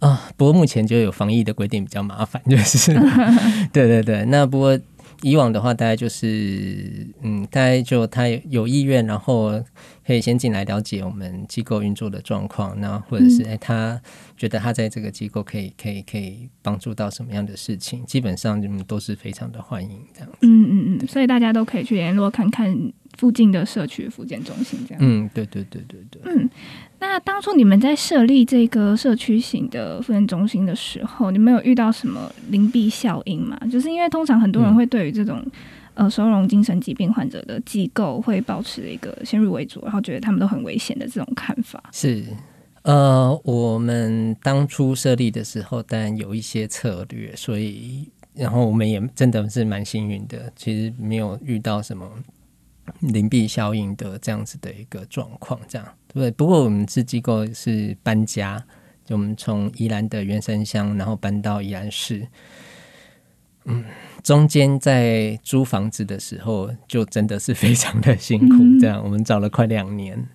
[0.00, 2.92] 啊，不过目前就有防疫的规定比较麻烦，就是，
[3.72, 4.24] 对对对。
[4.24, 4.78] 那不过
[5.22, 9.62] 以往的话，大概就是，嗯，大概就他有意愿，然后
[10.06, 14.00] 可以先进来了解我们机构运作的状况，那或者是哎，他
[14.38, 20.28] 觉得他在这个机构可以可以可以帮助到什么样的事情，基本上就都是非常的欢迎这样。
[20.40, 22.74] 嗯嗯嗯，所以大家都可以去联络看看
[23.20, 24.98] 附近的社区复健中心这样。
[25.04, 26.22] 嗯，对对对对对。
[26.24, 26.48] 嗯。
[26.98, 33.58] 那当初你们在设立这个社区型的复健中心的时候，你们有遇到什么灵璧效应吗？
[33.70, 35.44] 就是因为通常很多人会对于这种
[35.92, 41.82] 呃收容精神疾病患者的机构会保持一个先入为主，然后觉得他们都很危险的这种看法。
[41.92, 42.24] 是，
[42.82, 52.06] 呃，我们当初设立的时候，当然有一些策略，所以然后我们也真的是蛮幸运的，其实没有遇到什么。
[53.00, 56.14] 灵璧效应的这样子的一个状况，这样对。
[56.14, 56.30] 不对？
[56.30, 58.64] 不过我们是机构是搬家，
[59.04, 62.26] 就我们从宜兰的原生乡，然后搬到宜兰市。
[63.64, 63.84] 嗯，
[64.22, 68.56] 中间在租房子的时候，就真的是非常的辛苦。
[68.80, 70.28] 这样，我们找了快两年。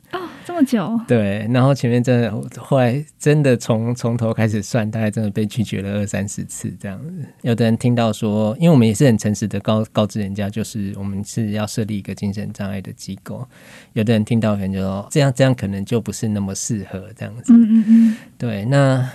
[0.45, 7.25] 这么久，对，然后前面真的后来真的从从头开始算，大概真的被拒绝了二三十次这样子。
[7.41, 13.45] 有的人听到说，因为我们也是很诚实的告告知人家，就是我们是要设立一个精神障碍的机构。
[13.93, 17.51] 有的人听到可能就说，这样这样可能就不是那么适合这样子。
[17.51, 19.10] 嗯嗯嗯，对，那。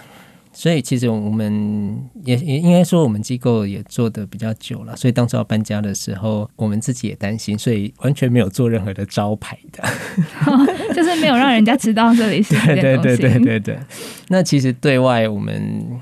[0.61, 4.95] 所以其实我们也也应该说，我们机构也做的比较久了。
[4.95, 9.83] 所以当初要搬家的时候，我们自己也担心，所以完全没有做任何的招牌的，
[10.95, 13.79] 就是没有让人家知道这里是对对对对对对。
[14.29, 15.99] 那其实对外我们。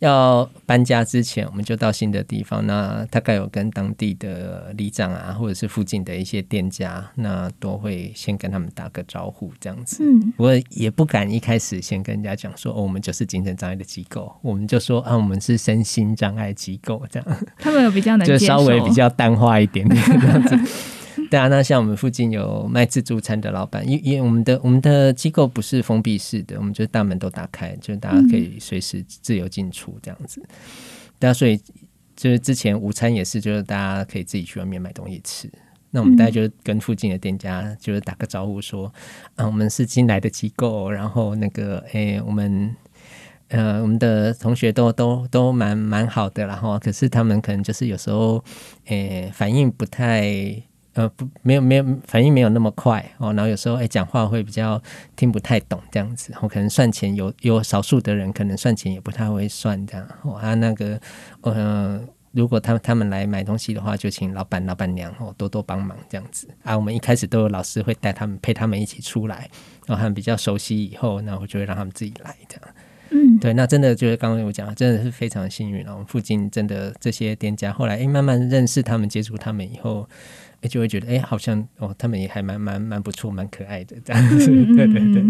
[0.00, 2.66] 要搬家之前，我们就到新的地方。
[2.66, 10.02] 那大概有跟当地的里长啊，或者是附近的一些店家，那都会先跟他们打个招呼，这样子。
[10.02, 17.38] 嗯，不过也不敢一开始先跟人家讲说，哦，我们就是精神障碍的机构，我们就说啊，我们是身心障碍机构，这样。
[17.58, 20.58] 他们有比较能， 就稍微比较淡化一点点这样子。
[21.30, 30.42] 对啊，那像我们附近有卖自助餐的老板，因因为我们的我们的机构不是封闭式的，我们就大门都打开，就是大家可以随时自由进出这样子。
[31.20, 31.56] 那所以
[32.16, 35.48] 就是之前午餐也是，就是大家可以自己去外面买东西吃。
[35.92, 38.92] 那我们大家就跟附近的店家就是打个招呼说，
[39.36, 42.74] 啊，我们是新来的机构，然后那个诶，我们
[43.50, 48.42] 呃我们的同学都都都蛮蛮好的，然后可是他们可能就是有时候
[48.86, 50.60] 诶反应不太。
[50.94, 54.82] 呃不，没有没有反应没有那么快哦，然后有时候哎讲话会比较
[55.14, 60.06] 听不太懂这样子，然后可能算钱有有少数的人可能算钱也不太会算这样，
[60.40, 61.00] 啊那个
[61.42, 62.00] 呃
[62.32, 69.48] 如果他们他们来买东西的话，就请老板老板娘哦多多帮忙这样子啊，我们一开始都有老师会带他们陪他们一起出来，
[69.86, 72.74] 然后他们比较熟悉以后，那我就会让他们自己来这样，
[73.10, 80.08] 嗯，对，那真的就是刚刚我讲，真的是非常幸运，然后附近真的这些店家后来哎慢慢认识他们，接触他们以后。
[80.62, 84.46] 哎，就会觉得哎，好像哦，他们也还蛮蛮蛮不错，蛮可爱的这样子，
[84.76, 85.24] 对对对。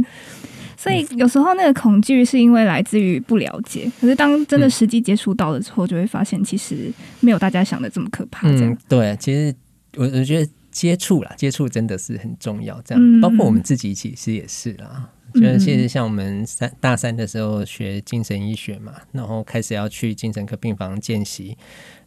[0.77, 6.91] 所以有时候那个恐惧是因为来自于不了解，可是当真的实际接触到了之后，就会发现其实
[7.21, 8.49] 没有大家想的这么可怕。
[8.49, 9.55] 这样对，其实
[9.97, 12.81] 我我觉得接触啦，接触真的是很重要。
[12.83, 15.11] 这样，包括我们自己其实也是啦。
[15.33, 21.57] 就是其实像我们三大三的时候学精神医学嘛，然后开始要去精神科病房见习，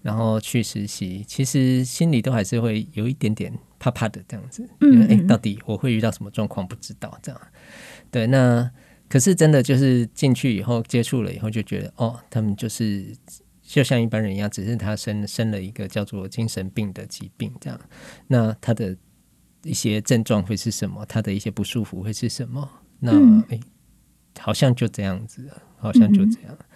[0.04, 4.70] 然后去实习，其实心里都还是会有一点点怕怕的这样子。
[4.82, 7.42] 因为，哎，到底我会遇到什么状况不知道这样。
[8.12, 8.70] 对，那
[9.08, 13.16] 可是真的就是进去以后接触了以后，就觉得哦，他们就是
[13.62, 17.80] 就像一般人一样，只是他生生了一个叫做精神病的疾病这样。
[18.28, 18.96] 那他的
[19.64, 21.06] 一些症状会是什么？
[21.06, 22.70] 他的一些不舒服会是什么？
[23.00, 23.14] 那
[23.48, 23.60] 哎，
[24.38, 26.73] 好像就这样子，好像就这样，对。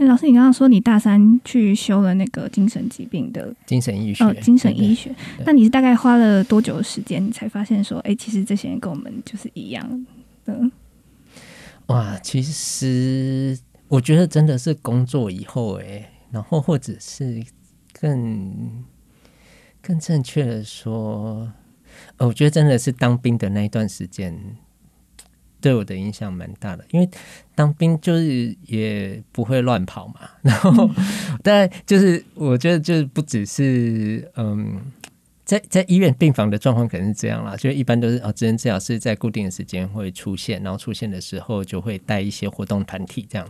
[0.00, 5.14] 哎，老师，你刚刚说你大三去修了那个精神疾病的精神医学，哦，精神医学。
[5.44, 10.06] 那你是大概花了多久的时间，你才发现说，哎，其实这些人跟我们就是一样
[10.46, 10.58] 的？
[11.88, 13.58] 哇，其实
[13.88, 17.44] 我觉得真的是工作以后哎，然后或者是
[17.92, 18.82] 更
[19.82, 21.52] 更正确的说，
[22.16, 24.56] 呃，我觉得真的是当兵的那一段时间
[25.60, 27.08] 对我的影响蛮大的，因为
[27.54, 30.90] 当兵就是也不会乱跑嘛，然后
[31.42, 34.80] 但就是我觉得就是不只是嗯。
[35.42, 43.44] 在在医院病房的状况可能是这样啦，就一般都是哦，职能治疗师在固定的时间会出现，然后出现的时候就会带一些活动团体，这样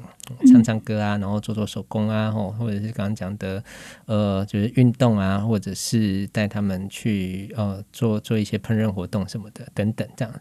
[0.47, 3.63] 唱唱歌啊，然后做做手工啊，或或者是刚刚讲的
[4.07, 10.35] 呃，就是运动啊，或者是带他们去呃做做一些烹饪活动什么的等等这样。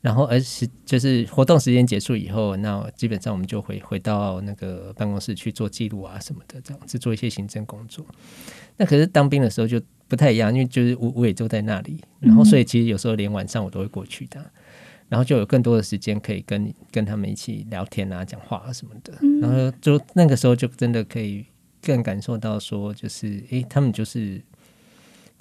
[0.00, 8.02] 然后，而是就是活动时间结束以后，那基本上我们就回回到那个办公室去做记录啊什么的，这样子做一些行政工作。
[8.78, 14.50] 那可是当兵的时候就不太一样，因为就是我我也就在那里，然后所以其实有时候连晚上我都会过去的，
[15.10, 19.12] 然后就有更多的时间可以跟跟他们一起聊天啊、讲话啊什么的。
[19.42, 21.44] 然后就那个时候就真的可以
[21.82, 24.40] 更感受到说，就是诶，他们就是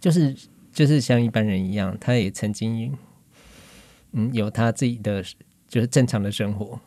[0.02, 0.36] 就是
[0.74, 2.94] 就是像一般人一样，他也曾经。
[4.14, 5.24] 嗯，有他自己的
[5.68, 6.80] 就是正常的生活，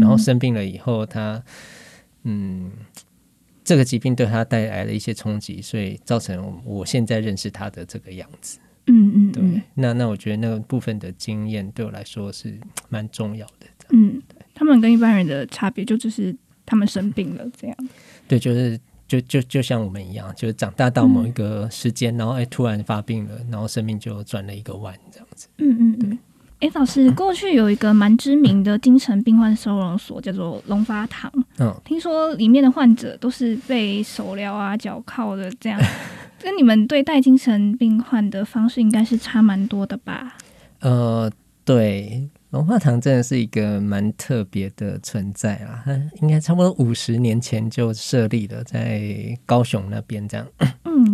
[0.00, 1.42] 然后生病了以后，他
[2.24, 2.72] 嗯，
[3.62, 8.58] 这个疾病对他带来了一些冲击，所以造成我现在认识他的这个样子。
[8.86, 9.62] 嗯嗯，对。
[9.74, 12.58] 那那我觉得那个部分的经验对我来说是
[12.88, 13.66] 蛮重要的。
[13.90, 14.20] 嗯，
[14.54, 17.76] 他们跟一般人的差别就只是他们生病了这样。
[18.26, 25.48] 对，就是就就就像我们一样，就是长大到某一个时间，然后哎突然发病了，然后生命就转了一个弯这样子。
[25.58, 26.18] 嗯嗯，对。
[26.60, 31.30] 哎，老师，过去有一个蛮知名的精神病患收容所，叫做龙发堂。
[31.58, 35.78] 嗯，听说里面的患者都是被手镣啊、脚铐的，这样
[36.40, 40.36] 跟你们对待精神病患的方式应该是差蛮多的吧？
[40.80, 41.30] 呃，
[41.64, 42.28] 对。
[42.50, 50.46] 龙发堂真的是一个蛮特别的存在啊，它应该差不多五十年前就设立了，在高雄那边这样。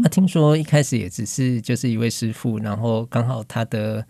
[0.01, 4.05] 嗯，那听说一开始也只是就是一位师傅，然后刚好他的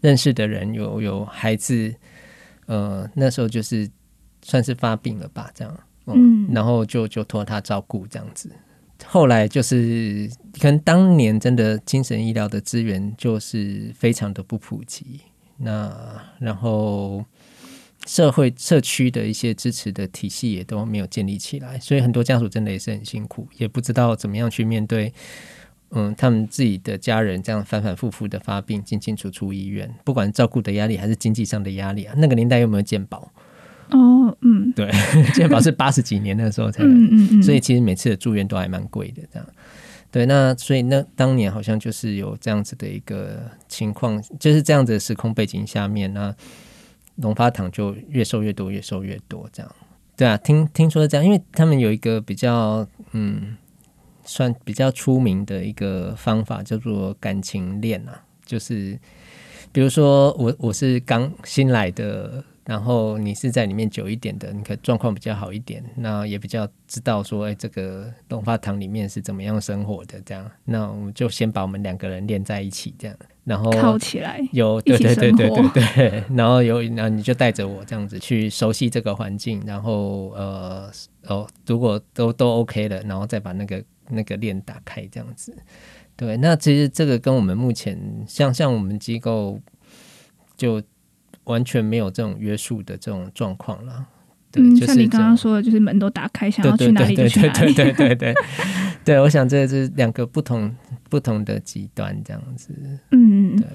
[0.00, 1.94] 认识的人有有孩子，
[2.66, 3.88] 呃，那时候就是
[4.42, 5.78] 算是发病了吧，这样。
[6.06, 8.50] 嗯，然后就就托他照顾这样子。
[9.06, 10.30] 后来就是
[10.60, 15.20] 可能当年真的精神医疗的资源就是非常的不普及。
[15.56, 17.24] 那然后
[18.06, 25.12] 社会社区的一些支持的体系也都没有建立起来，所以很多家属真的也是很辛苦，也不知道怎么样去面对，
[25.90, 32.14] 嗯，他们自己的家人这样反反复复的发病，进进出出医院，不管照顾的压力还是经济上的压力啊。
[32.18, 33.32] 那个年代有没有健保？
[33.90, 34.90] 哦，嗯，对，
[35.34, 39.48] 健保是八十几年的时候才，嗯嗯嗯，所以其实每次的住院都还蛮贵的，这样。
[40.10, 46.34] 对，那所以那当年好像就是有这样子的一个情况，就是这样子的时空背景下面，那
[47.16, 49.74] 龙发堂就越收越多，越收越多，这样。
[50.16, 53.56] 对啊，听听说这样，因为他们有一个比较嗯，
[54.24, 58.98] 算比较出名的一个方法，叫做感情链啊，就是
[59.72, 62.44] 比如说我我是刚新来的。
[62.66, 80.90] 然后你是在里面久一点的，你可状况比较好一点，那也比较知道说，哎，这个龙发堂里面是怎么样生活的，这样，那我们就先把我们两个人连在一起，这样，然后靠起来，有对对对对对对， 然后有，那你就带着我这样子去熟悉这个环境，然后呃
[81.26, 85.56] 哦，如果都都 OK 了，然后再把那个那个链打开，这样子，
[86.16, 89.60] 对，那其实这个跟我们目前像像我们机构
[90.56, 90.82] 就。
[91.44, 94.06] 完全没有这种约束的这种状况了，
[94.54, 98.34] 嗯，像你刚刚说的，就是门都打开，想要去哪里就去哪里，对对对对对，
[99.22, 100.74] 我想这是两个不同
[101.08, 102.74] 不同的极端这样子，
[103.10, 103.66] 嗯，对，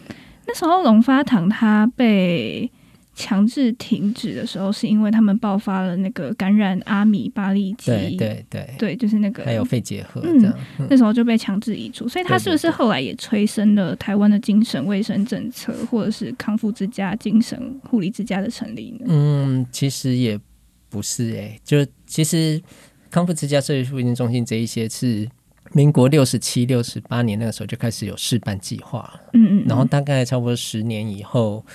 [0.47, 2.69] 那时候龙发堂它被。
[3.15, 10.53] 强制停止的时候，是因为他们爆发了那个感染阿米巴利基，对对对，对，就是那个还有肺结核，嗯，
[10.89, 12.07] 那时候就被强制移除。
[12.07, 19.07] 所以，他是不是后来也催生了台湾的精神卫生政策，或者是康复之家、精神护理之家的成立呢？
[19.09, 20.39] 嗯，其实也
[20.87, 22.61] 不是，哎，就其实
[23.09, 25.29] 康复之家、社区复健中心这一些是
[25.73, 31.65] 民国六十七、六十八年那个时候就开始有示范计划，嗯嗯，然后大概差不多十年以后。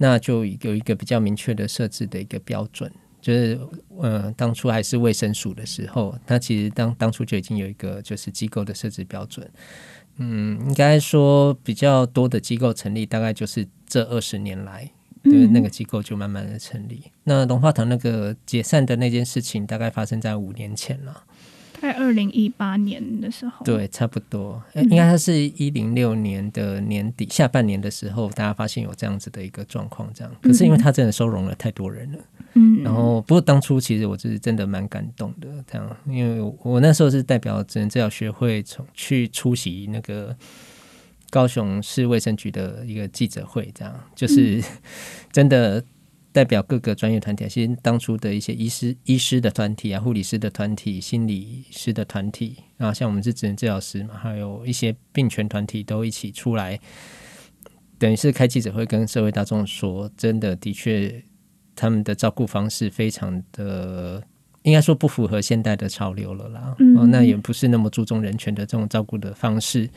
[0.00, 2.88] 那就有一个比较明确的设置的一个标准，
[3.20, 3.58] 就是
[3.98, 9.50] 呃，当初还是卫生署的时候，它其实当当初就已经有一个就是机构的设置标准。
[10.18, 14.88] 嗯，应该说比较多的机构成立，大概就是这二十年来
[15.22, 17.02] 对，那个机构就慢慢的成立。
[17.24, 21.24] 那龙化堂那个解散的那件事情，大概发生在五年前了。
[21.80, 30.32] 在二零一八年的时候，对，差不多，应该它是一零六年的年底下半年的时候，大家发现有这样子的一个状况，这样。
[30.42, 32.18] 可是因为它真的收容了太多人了，
[32.54, 40.36] 嗯，然后不过当初其实我就是真的蛮感动的，这样，因为我那时候是代表职能治疗学会从去出席那个
[41.30, 44.62] 高雄市卫生局的一个记者会，这样，就是
[45.32, 45.84] 真的。
[46.30, 56.78] 代表各个专业团体，其实当初的一些医师、医师的团体啊，护理师的团体、心理师的团体啊，像我们是职能治疗师嘛，还有一些病权团体都一起出来，
[57.98, 61.24] 等于是开记者会跟社会大众说，真的的确，
[61.74, 64.22] 他们的照顾方式非常的。
[64.62, 69.88] 应该说不符合现代的潮流了啦，哦，那也不是那么注重人权的这种照顾的方式，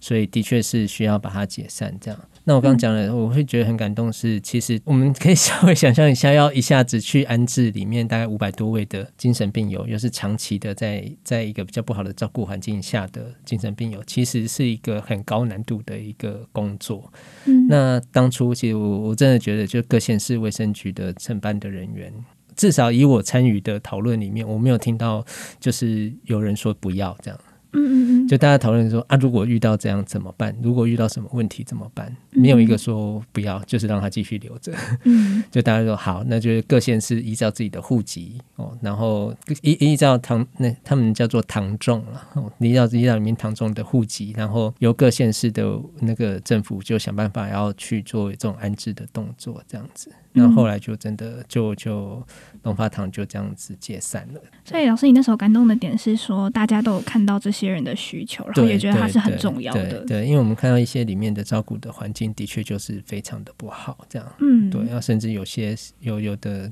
[0.00, 1.94] 所以的确是需要把它解散。
[2.00, 17.12] 这样，那我刚刚讲了，我会觉得很感动，是其实我们可以 稍微想象一下，要一下子去安置里面大概五百多位的精神病友，又是长期的在在一个比较不好的照顾环境下的精神病友，其实是一个很高难度的一个工作。
[17.44, 22.12] 嗯，那当初其实我我真的觉得，就各县市卫生局的承办的人员。
[22.56, 25.24] 至少以我参与的讨论里面，我没有听到
[25.60, 27.38] 就是有人说不要这样。
[27.72, 30.56] 嗯嗯嗯，就大家讨论说啊，如果遇到这样怎么办？
[30.62, 32.16] 如果遇到什么问题怎么办？
[32.30, 34.72] 没有一个说不要，就是让他继续留着。
[35.04, 50.10] 嗯， 就大家说好，那就是各县市依照自己的户籍哦，然后依依照唐那他们叫做唐众了哦，依照依照里面唐众的户籍，然后由各县市的那个政府就想办法要去做这种安置的动作，这样子。
[50.36, 52.22] 那后来就真的就就
[52.62, 54.40] 龙发堂就这样子解散了。
[54.64, 60.04] 所以老师，你那时候感动的点是说，大家都有看到这些人的需求，然后也觉得它是很重要的。
[60.04, 64.32] 对，因为我们看到一些里面的照顾的环境的确就是非常的不好，这样。
[64.40, 66.70] 嗯，对，要甚至有些有有的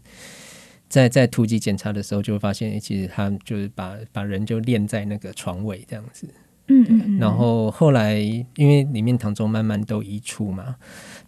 [0.89, 6.29] 在在突击检查的时候，就会发现，其实他就是把把人就练在那个床尾这样子。
[6.69, 7.19] 嗯嗯。
[7.19, 8.15] 然后后来
[8.57, 10.77] 因为里面唐中慢慢都移出嘛。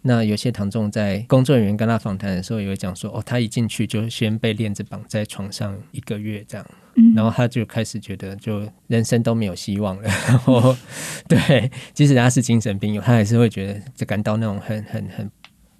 [0.03, 6.65] 那有些唐仲在工作人员跟他访谈的时候，也会讲说，哦，他一进去就先被链子绑在床上一个月这样，
[7.13, 10.03] 然后他就开始觉得就人生都没有希望了。
[10.03, 10.77] 然 后，
[11.27, 15.29] 对，即使他是精神病友，他还是会觉得就感到那种很很很，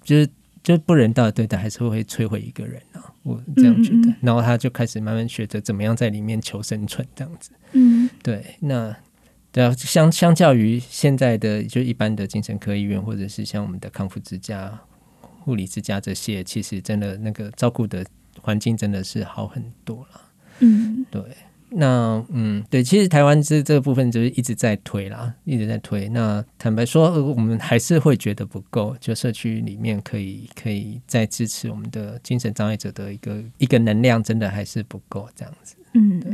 [0.02, 0.28] 就是
[0.62, 3.00] 就不人道的对待，还是会摧毁一个人啊。
[3.22, 4.12] 我这样觉得。
[4.20, 7.50] 然后他就开始慢慢学着怎么样在里面求生存这样子。
[7.72, 8.94] 嗯，对，那。
[9.58, 14.78] 对啊，相相较于现在的就一般的精神科医院，或者是像我们的康复之家、
[15.40, 18.06] 护理之家这些，其实真的那个照顾的
[18.40, 20.20] 环境真的是好很多了。
[20.60, 21.20] 嗯，对，
[21.70, 26.08] 那嗯，对，其实台湾这这个部分就是一直在推啦，一直在推。
[26.10, 35.74] 那坦白说，我们还是会觉得不够，就社区里面可以可以再支持我们的精神障碍者的一个一个能量，真的还是不够这样子。
[35.94, 36.32] 嗯，对。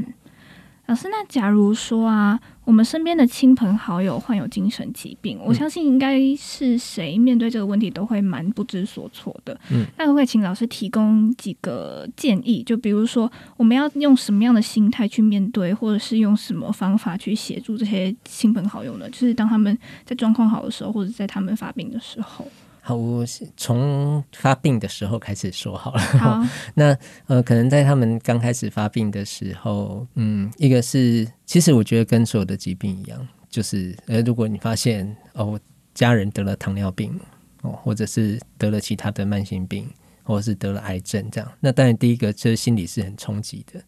[0.86, 9.58] 老师，那假如说啊，我们身边的亲朋好友患有精神疾病，我相信应该是谁面对这个问题都会蛮不知所措的。
[9.70, 12.62] 嗯，那可不可以请老师提供几个建议？
[12.62, 19.08] 就比如说，我们要用什么样的心态去面对，或者是用什么方法去协助这些亲朋好友呢？
[19.08, 22.46] 就是当他们在状况好的时候，或者在他们发病的时候。
[22.86, 23.24] 好，我
[23.56, 26.00] 从发病的时候开始说好了。
[26.00, 26.44] 好，
[26.76, 26.94] 那
[27.28, 35.58] 呃，可能在他们刚开始发病的时候，嗯，一个是，其实我觉得跟所有的疾病一样，就是呃，如果你发现哦，
[35.94, 37.18] 家人得了糖尿病
[37.62, 39.88] 哦，或者是得了其他的慢性病，
[40.22, 43.82] 或者是得了癌症这样，那当然第一个就是心理是很冲击的。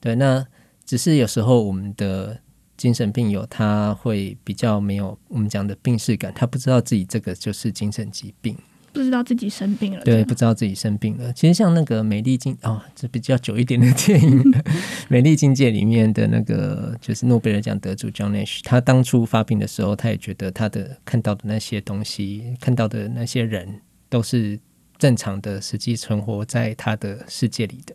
[0.00, 0.42] 对，那
[0.86, 2.40] 只是有时候我们的。
[2.76, 8.56] 精神病友他会比较没有我们讲的病视感，他不知道自己这个就是精神疾病，
[8.92, 10.04] 不知道自己生病了。
[10.04, 11.32] 对，不知道自己生病了。
[11.32, 14.42] 其实像那个《美丽境》哦，这比较久一点的电影，
[15.08, 24.58] 《美丽境界》里面的那个就是诺贝尔奖得主 John Nash，他当初发病的时候，他也觉得他的看到的那些东西，看到的那些人都是
[24.98, 27.94] 正常的，实际存活在他的世界里的，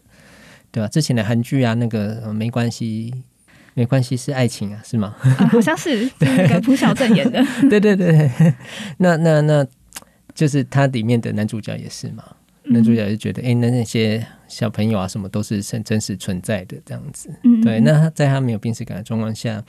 [0.72, 0.88] 对吧？
[0.88, 3.14] 之前的韩剧啊，那个没关系。
[3.74, 5.16] 没关系，是爱情啊，是吗？
[5.52, 7.44] 好像是 那个朴小正演的。
[7.70, 8.30] 对 对对，
[8.98, 9.66] 那那那
[10.34, 12.24] 就是他里面的男主角也是嘛。
[12.66, 17.30] 男主角就觉得，哎，那那些小朋友啊，什么都是真真实存在的这样子。
[17.64, 19.64] 对，那他在他没有病耻感的状况下，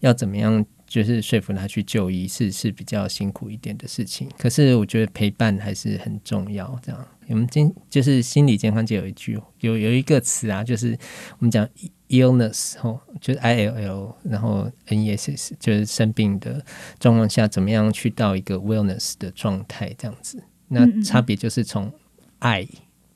[0.00, 0.64] 要怎么样？
[0.86, 4.28] 就是说服他去就医是是比较辛苦一点的事情。
[4.38, 6.78] 可是我觉得陪伴还是很重要。
[6.84, 10.98] 这样，我们今就是心理健康界有一句有有一个词啊，就是
[11.38, 11.68] 我们讲。
[12.10, 16.64] illness 哦，就是 I L L，然后 N E S S，就是生病的
[17.00, 20.40] 状况下，怎么样去到一个 wellness 的状态，这样子。
[20.68, 21.90] 那差别就是从
[22.38, 22.68] I，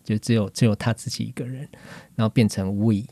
[0.02, 1.68] 就只有只有他自己一个人，
[2.16, 3.02] 然后变成 we，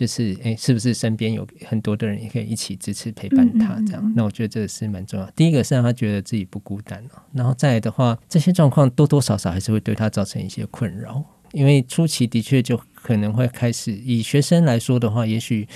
[0.00, 4.12] 就是哎，是不是身边有很多的人也可以一起支持陪伴他嗯嗯嗯这样？
[4.16, 5.30] 那我觉得这个是蛮重要。
[5.32, 11.22] 第一个是让他觉得自己不孤单哦，然后再来的话，这些状况多多少少还是会对他造成一些困扰，
[11.52, 15.68] 因为初期的确就可能会开始以学生来说的话，也许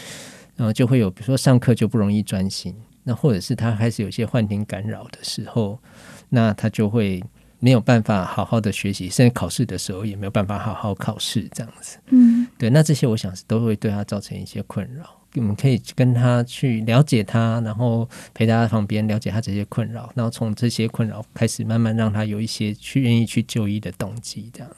[0.56, 5.78] 呃就会有，比如说上课就不容易专心，那或者是他开始有些幻听干扰的时候，
[6.30, 7.22] 那他就会
[7.60, 11.98] 没有办法好好的学习，甚至考试的时候也没有办法好好考试这样子。
[12.08, 15.04] 嗯对，那这些我想是都会对他造成一些困扰。
[15.34, 24.70] 我们可以跟他去了解他，然后陪在他旁边，了解他这些困扰，然后从这些困扰开始，慢慢让他有一些去愿意去就医的动机，这样。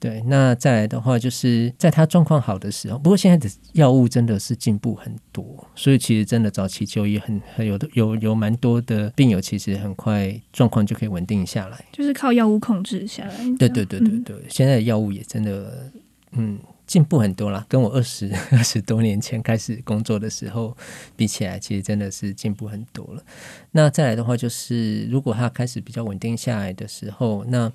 [0.00, 11.84] 对，那再来的话，就是在他状况好的时候，不过现在的药物真的是进步很多，所以其实真的早期就医很很有的有有蛮多的病友，其实很快状况就可以稳定下来。
[11.92, 13.36] 就是靠药物控制下来。
[13.56, 15.92] 对对对对嗯对，现在的药物也真的
[16.32, 16.58] 嗯
[16.90, 20.76] 进步很多啦，跟我二十 二十多年前开始工作的时候
[21.14, 23.22] 比起来，其实真的是进步很多了。
[23.70, 27.70] 那再来的话，就是如果他开始比较稳定下来的时候，那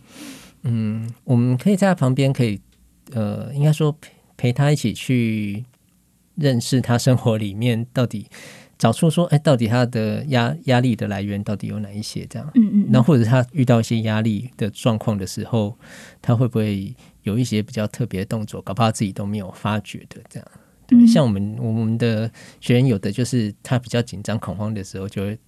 [0.64, 2.60] 嗯，我们可以在他旁边，可以
[3.14, 5.64] 呃，应该说陪陪他一起去
[6.36, 8.28] 认识他生活里面到底
[8.78, 12.52] 找出说，哎，到底他的压压力的来源到底有哪一些这样。
[12.56, 15.78] 嗯嗯，然后或者他遇到一些压力的状况的时候，
[16.22, 16.94] 他会不会
[17.26, 20.48] 有一些比较特别的动作，搞不好自己都没有发觉的这样。
[20.88, 25.40] 对，嗯像我们我们的学员有的就是他比较紧张恐慌的时候，就会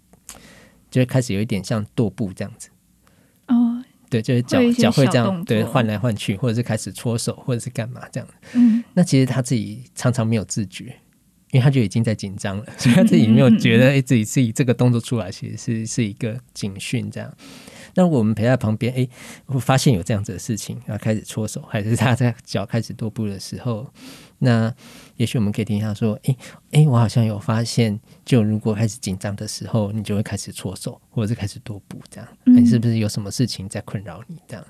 [0.89, 2.69] 就会开始有一点像跺步这样子。
[3.47, 8.27] 哦，对，就是脚脚会这样对换来换去，或者是开始搓手，或者是干嘛这样。
[8.53, 10.85] 嗯那其实他自己常常没有自觉，
[11.51, 17.31] 因为他就已经在紧张了，所以他自己没有觉得，哎、自己自己这个动作出来，其实是是一个警讯这样。
[17.97, 19.09] 那我们陪在旁边，哎、
[19.47, 23.91] 我发现有这样子的事情，然后开始搓手，还是他在脚开始踱步的时候，
[24.37, 24.71] 那
[25.15, 26.37] 也许我们可以听他说，哎、
[26.73, 34.63] 哎、我好像有发现，就如果开始紧张的时候，你就会开始搓手，或者是开始踱步这样，嗯你是不是有什么事情在困扰你这样？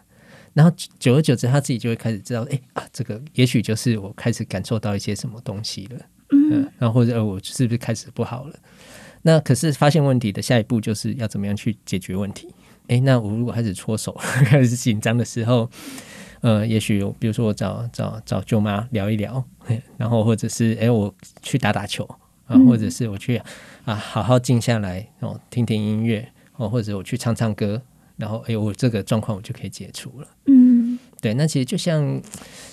[0.54, 6.00] 然后久而久之，他自己就会开始知道，哎、啊，这个也许就是我开始感受到一些什么东西了，
[6.30, 8.56] 嗯，然后或者、呃、我是不是开始不好了？
[9.24, 12.48] 那可是发现问题的下一步就是要怎么样去解决问题？
[12.88, 14.14] 哎，那我如果开始搓手，
[14.46, 15.70] 开始紧张的时候，
[16.42, 19.44] 呃，也许比如说我找找找舅妈聊一聊，
[19.98, 22.04] 然后或者是哎我去打打球
[22.46, 23.42] 啊，嗯或者是我去
[23.86, 27.82] 啊好好静下来哦听听音乐哦，或者我去唱唱歌，
[28.16, 30.28] 然后哎我这个状况我就可以解除了。
[30.46, 32.22] 嗯对，那其实就像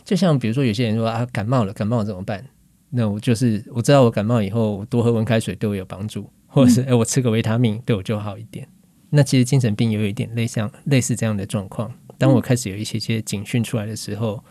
[0.04, 2.44] 就像比如说有些人说啊感冒了，感冒了怎么办？
[2.90, 8.68] 那我就是我知道我感冒以后，我多喝温开水对我有帮助，或者是哎、我吃个维他命对我就好一点。
[9.14, 11.92] 那其实精神病也有一点类像类似这样的状况。
[12.18, 14.42] 当我开始有一些些警讯出来的时候，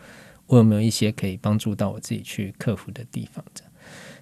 [0.48, 3.44] 我有没有一些可以帮助到我自己去克服的地方？
[3.54, 3.72] 这样。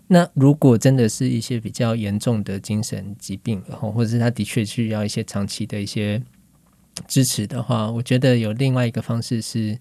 [0.08, 6.22] 那如果真的是一些比较严重的精神疾病，然后或者是他的确需要一些长期的一些
[7.08, 9.78] 支持的话，我觉得有另外一个方式是，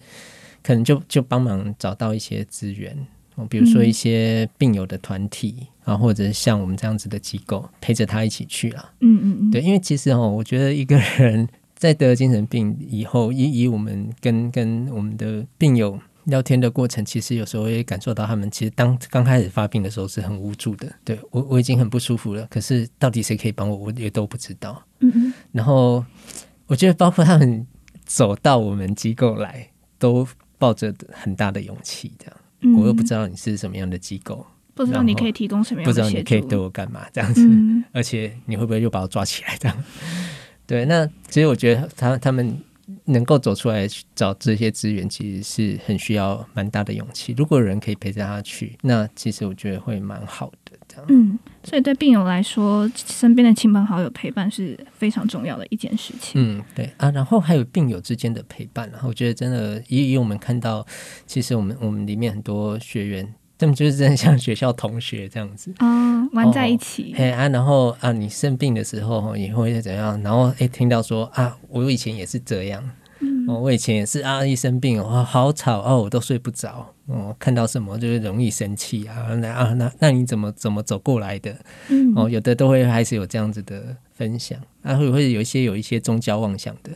[0.63, 3.07] 可能就就帮忙找到一些资源，哦，
[3.49, 8.93] 比如说一些病友的团体啊，或者是像我们这样子的机构陪着他一起去啦。
[9.01, 20.93] 嗯嗯嗯，对，因为其实哦，我觉得一个人在得精神病以后，以以我们跟跟我们的病友聊天的过程，其实有时候也感受到他们其实当刚开始发病的时候是很无助的。
[21.05, 24.83] 对我我已经很不舒服了，可是到底谁可以帮我，我也都不知道。
[25.01, 26.05] 嗯嗯然后
[26.67, 27.67] 我觉得，包括他们
[28.05, 29.69] 走到我们机构来，
[29.99, 30.29] 都
[30.59, 32.13] 抱着很大的勇气。
[32.19, 39.85] 这样，嗯，我又不知道你是什么样的机构，不知道你可以提供什么样不知道你可以对我干嘛这样子，嗯而且你会不会又把我抓起来这样？
[40.67, 42.57] 对，那其实我觉得他他们
[43.05, 47.35] 能够走出来找这些资源，其实是很需要蛮大的勇气。
[47.37, 50.77] 如果有人可以陪着他去，那其实我觉得会蛮好的。
[50.87, 56.33] 这样，嗯，所以对病友来说，身边的亲朋好友陪伴是非常重要的一件事情。
[56.35, 60.87] 嗯，对啊，然后还有病友之间的陪伴，然后我觉得真的以以我们看到，
[61.27, 65.73] 其实我们我们里面很多学员，他们就是真的像学校同学这样子。
[65.79, 70.21] 啊，玩在一起，哎啊，然后啊，你生病的时候也会怎样？
[70.23, 72.91] 然后哎，听到说啊，我以前也是这样，嗯
[73.51, 81.57] 哦，我以前也是啊，一生病哦，好吵哦，我都睡不着，哦，看到什么就是容易生气啊，那啊那那你怎么怎么走过来的？
[81.89, 86.93] 嗯，哦，有的都会还是有这样子的分享，啊，会会有一些有一些宗教妄想的，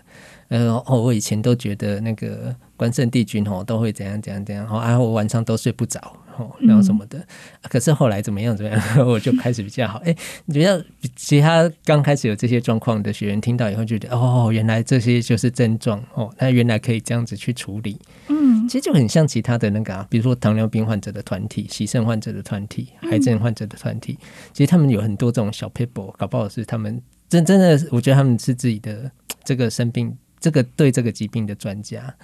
[0.48, 7.24] 呃，哦，我以前都觉得那个关圣帝君哦都会怎样怎样怎样，哦，啊，我晚上都睡不着，哦，然后什么的，
[7.68, 9.99] 可是后来怎么样怎么样， 我就开始比较好。
[10.05, 10.14] 哎，
[10.47, 17.99] 你觉得其他刚开始有这些状况的学员听到以后，觉得哦，原来这些就是症状哦，那原来可以这样子去处理。
[18.28, 24.18] 嗯，其实就很像其他的那个，啊，比如说糖尿病患者的团体、洗肾患者的团体、癌症患者的团体，
[24.53, 29.11] 其实他们有很多这种小 people，搞不好是他们真真的，我觉得他们是自己的
[29.45, 32.14] 这个生病，这个对这个疾病的专家。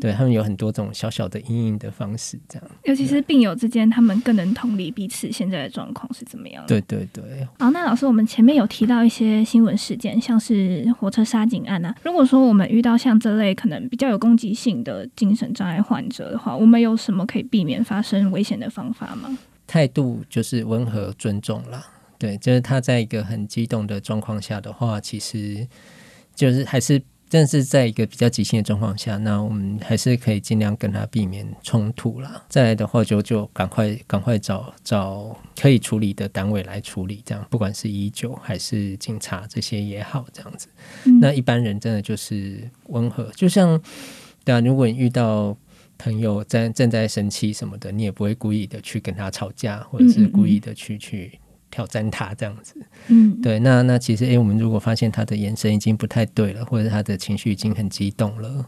[0.00, 2.70] 嗯，对他们有很多种小小的阴影的方式，这样。
[2.84, 6.64] 尤其是病友之间，他们更能同理彼此现在的状况是怎么样。
[6.66, 7.46] 对对对。
[7.58, 11.94] 好，那老师，我们前面有提到一些新闻事件，像是火车杀警案啊。
[12.02, 19.38] 如果说我们遇到像这类可能比较有攻击性的精神障碍患者的话，我们有什么可以避免发生危险的方法吗？
[19.66, 21.86] 态度就是温和尊重啦。
[22.18, 25.68] 对，就是他在一个很激动的状况下的话，其实
[26.34, 27.02] 就是还是。
[27.30, 32.44] 但是在一个比较急性的状况下，那我们还是可以尽量跟他避免冲突啦。
[32.48, 40.66] 再来的话，就就赶快赶快找找可以处理的单位来处理，这样不管是医救还是警察这些也好，这样子。
[41.20, 43.80] 那一般人真的就是温和，就像
[44.44, 45.56] 对啊，如果你遇到
[45.96, 51.38] 朋友在正在生气什么的，你也不会故意的去跟他吵架，或者是故意的去去。
[51.70, 52.74] 挑战他这样子，
[53.08, 58.66] 嗯，对，那那其实，诶，我们如果发现他的眼神已经不太对了，或者他的情绪已经很激动了，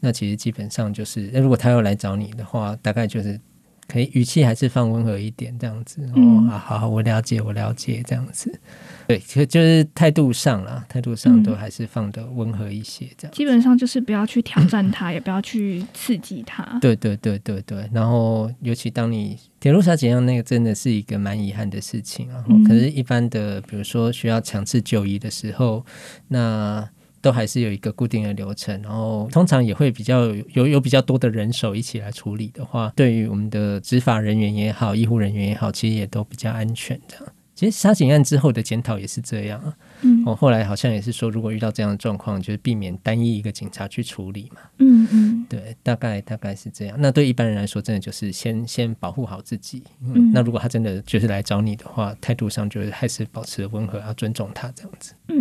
[0.00, 3.40] 那其实基本上就是，那如果他要来找你的话，大概就是
[3.88, 6.08] 可以语气还是放温和一点这样子。
[6.14, 8.60] 哦，好好，我了解，我了解这样子。
[9.06, 13.34] 对，就就是态度上啦，态度上都还是放的温和一些，这样。
[13.34, 16.62] 基本上就是不要去挑战他，也不要去刺激他。
[16.80, 17.88] 对对对对对。
[17.92, 22.28] 然后，尤其当你铁路杀警样那个，真的是一个蛮遗憾的事情。
[22.28, 25.84] 然后，可是一般的，比如说需要强制就医的时候，
[26.28, 26.88] 那
[27.20, 28.80] 都还是有一个固定的流程。
[28.82, 37.33] 然后，通常也会比较有有比较多的人手一起来处理的话，对于我们的执法人员也好，医护人员也好，其实也都比较安全这样。
[37.54, 46.96] 其实杀警案之后的检讨也是这样啊，嗯，我后来好像也是说，如果遇到这样的状况，就是避免单一一个警察去处理嘛，嗯嗯，对，大概大概是这样。
[46.98, 49.84] 那对一般人来说，真的就是先先保护好自己。
[50.02, 55.14] 嗯，那如果他真的就是来找你的话，态度上就是还是保持温和，要尊重他这样子。
[55.28, 55.40] 嗯，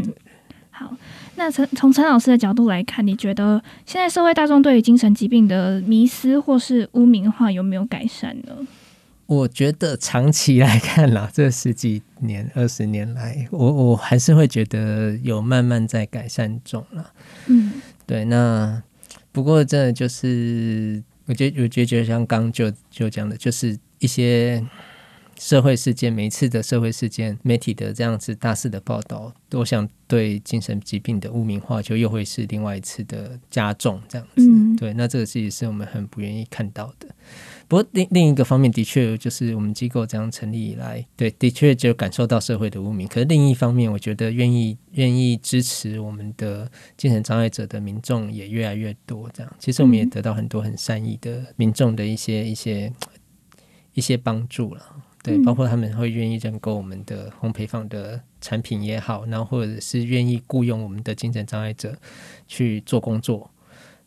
[0.69, 0.95] 好。
[1.35, 8.55] 那陈从陈老师的角度来看，你觉得现在社会大众对于精神疾病的迷思或是污名化有没有改善呢？
[9.25, 17.13] 我觉得长期来看啦，这十几年、 二十年来，我我还是会觉得有慢慢在改善中了。
[17.47, 18.25] 嗯，对。
[18.25, 18.83] 那
[19.31, 24.63] 不过，真的就是，我觉得，我觉得，像刚就就讲的，就是一些
[25.39, 34.43] 社会事件，每一次的社会事件，媒体的这样子大肆的报道，都想对精神疾病的污名化，就又会是另外一次的加重，这样子。
[34.77, 37.07] 对，那这个其实是我们很不愿意看到的。
[37.73, 43.07] 不过另另一个方面，的确就是我们机构这样成立以来，对，的确就感受到社会的污名。
[43.07, 49.27] 可是另一方面，我觉得愿意愿意支持我们的精神障碍者的民众也越来越多。
[49.33, 52.93] 这样，其实我们也得到很多很善意的民众的一些一些
[53.95, 54.85] 一些帮助了。
[55.23, 61.97] 对，包括他们会愿意认购我们的烘焙坊的产品也好，然后或者是愿意雇佣我们的精神障碍者
[62.45, 63.49] 去做工作。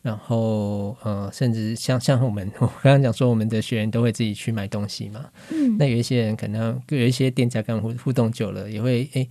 [0.07, 5.25] 然后，呃，甚至像像我们， 我刚刚讲说，我们的学员都会自己去买东西嘛。
[5.51, 9.27] 嗯，那有一些人可能有一些店家跟互互动久了，也会哎，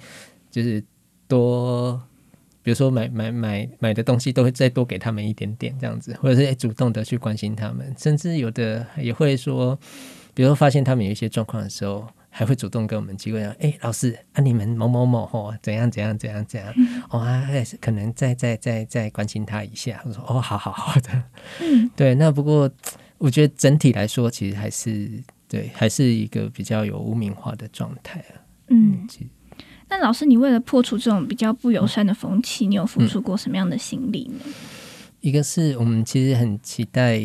[0.51, 0.85] 就是
[1.27, 1.99] 多，
[2.63, 9.79] 比如说买买买买的东西，都会再多给他们一点点这样子，或者是主动的去关心他们，甚至有的也会说，
[10.35, 12.07] 比如说发现他们有一些状况的时候。
[12.39, 16.71] 还会主动跟我们机会讲，哎，老师啊，你们某某某吼，怎样怎样怎样怎样，
[17.09, 20.03] 哦，还是可能再再再再关心他一下。
[20.05, 21.23] 我说，哦，好好好的，
[21.63, 22.15] 嗯，对。
[22.17, 22.71] 那不过，
[23.17, 25.11] 我觉得整体来说，其实还是
[25.49, 28.37] 对，还是一个比较有污名化的状态啊。
[28.69, 29.09] 嗯，
[29.89, 34.53] 那老师，你为了破除这种比较不友善的风气，你有付出过什么样的心力呢？
[35.27, 37.21] 一个是我们其实很期待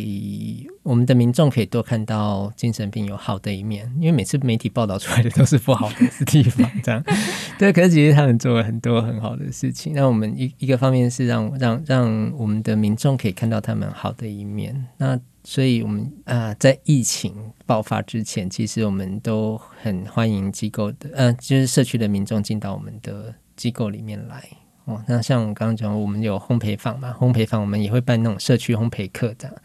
[0.82, 7.04] 我们的民众可以多看到精神病有好的一面，因为每次媒体报道出来的都是不好的地方，这样
[7.60, 7.72] 对。
[7.72, 9.94] 可是其实他们做了很多很好的事情。
[9.94, 14.88] 那我们一一个方面是让让让我们的民众可以看到他们好的一面。
[14.98, 17.36] 那所以我们啊，在疫情
[17.68, 24.44] 爆发之前，其实我们都很欢迎机构的，嗯，就是社区的民众进到我们的机构里面来。
[24.86, 29.56] 哦，那像我刚刚讲，我们有烘焙坊嘛，烘焙坊我们也会办那种社区烘焙课这样。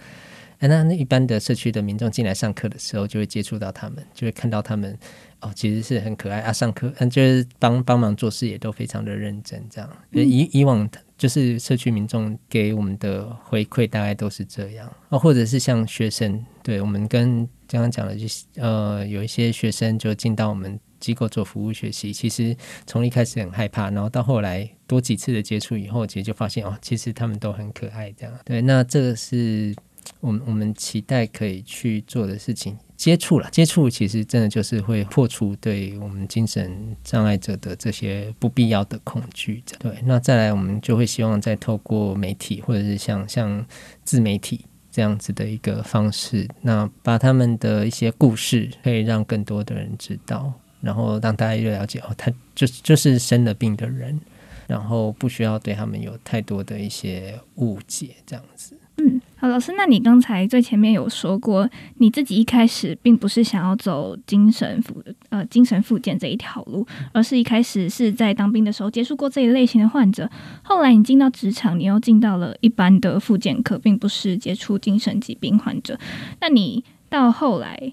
[0.58, 4.98] 哎，那那一般的社区的民众进来上课的时候，就会接触到他们，就会看到他们
[5.40, 6.50] 哦，其实是很可爱啊。
[6.50, 9.90] 上课嗯，就是帮帮忙做事也都非常的认真，这样。
[10.12, 10.88] 以以往
[11.18, 28.34] 就是社区民众给我们的回馈大概都是这样哦，或者是像学生，对我们跟刚刚讲的，就是呃，有一些学生就进到我们机构做服务学习，其实从一开始很害怕，然后到后来多几次的接触以后，其实就发现哦，其实他们都很可爱，这样。
[28.44, 29.74] 对，那这个是。
[30.20, 39.64] 我们我们期待可以去做的事情，接触了，接触其实真的就是会破除对我们精神障碍者的这些不必要的恐惧。
[39.80, 43.66] 对，那再来，我们就会希望再透过媒体或者是像像
[44.04, 54.18] 自媒体这样子的一个方式，那把他们的一些故事可以让更多的人知道，然后让大家越了解哦，他就就是生了病的人，
[54.66, 58.78] 然后不需要对他们有太多的一些误解，这样子。
[58.98, 61.68] 嗯，好，老师，那你刚才最前面有说过，
[61.98, 70.30] 你自己一开始并不是想要走精神复呃精神复健这一条路，而是一开始是在当兵的时候接触过这一类型的患者，
[70.62, 75.98] 后来你进到职场，你又进到了一般的复健科，并不是接触精神疾病患者。
[76.40, 77.92] 那你到后来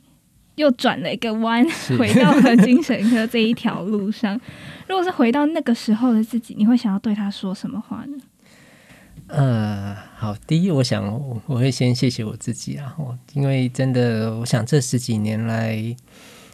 [0.56, 1.66] 又转了一个弯，
[1.98, 4.40] 回到了精神科这一条路上。
[4.88, 8.18] 如果是回到那个时候的自己，你会想要对他说什么话呢？
[9.28, 11.04] 呃，好，第一，我想
[11.48, 15.96] 我会先谢谢我自己啊，我因为真的，我想这十几年来，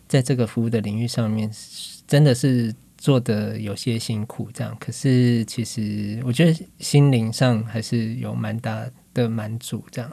[0.08, 1.52] 在这个服务的领域上面，
[2.08, 4.78] 真的是做的有些辛苦，这样。
[4.80, 10.10] 可是其实我觉得心灵上还是有蛮大的满足，这样，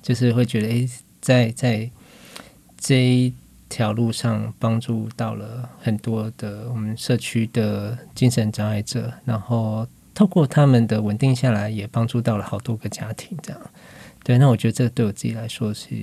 [0.00, 0.88] 就是会觉得，诶，
[1.20, 1.90] 在在
[2.78, 3.34] 这一
[3.68, 9.86] 条路上帮助到了很多的我们社区的精神障碍者，然后。
[10.14, 13.38] 透过他们的稳定下来，也帮助到了好多个家庭。
[13.40, 13.60] 这样，
[14.24, 15.94] 对，那我觉得这对我自己来说是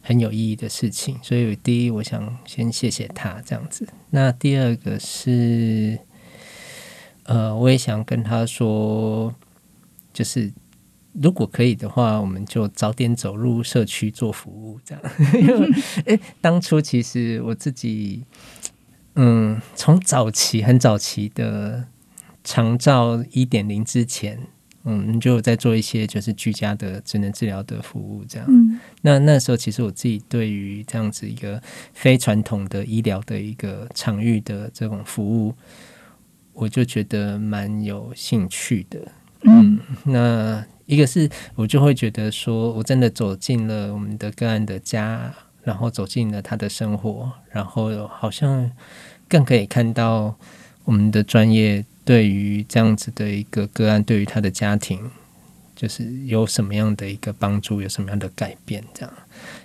[0.00, 1.18] 很有意义的事情。
[1.22, 3.86] 所以，第一，我想先谢谢他这样子。
[4.08, 5.98] 那第二个是，
[7.24, 9.34] 呃，我也想跟他说，
[10.14, 10.50] 就是
[11.20, 15.02] 如果可以的话，我们就早点走入社区做服务，这样。
[15.40, 15.70] 因为，
[16.06, 18.24] 哎，当初其实我自己，
[19.14, 21.86] 嗯，从早期很早期的。
[22.46, 24.38] 长照一点零之前，
[24.84, 28.46] 嗯，就在做一些就是居家的智能治疗的服务，这样。
[29.00, 31.58] 那那时候其实我自己对于这样子一个
[31.94, 35.54] 非传统的医疗的一个场域的这种服务，
[36.52, 39.00] 我就觉得蛮有兴趣的。
[39.44, 45.32] 嗯，那一个是我就会觉得说，我真的走进了我们的个案的家，
[45.62, 48.70] 然后走进了他的生活，然后好像
[49.28, 50.36] 更可以看到
[50.84, 51.84] 我们的专业。
[52.06, 55.10] 对于这样子的一个个案，对于他的家庭，
[55.74, 58.82] 就是有什么样的一个帮助，有什么样的改变？
[58.94, 59.12] 这样，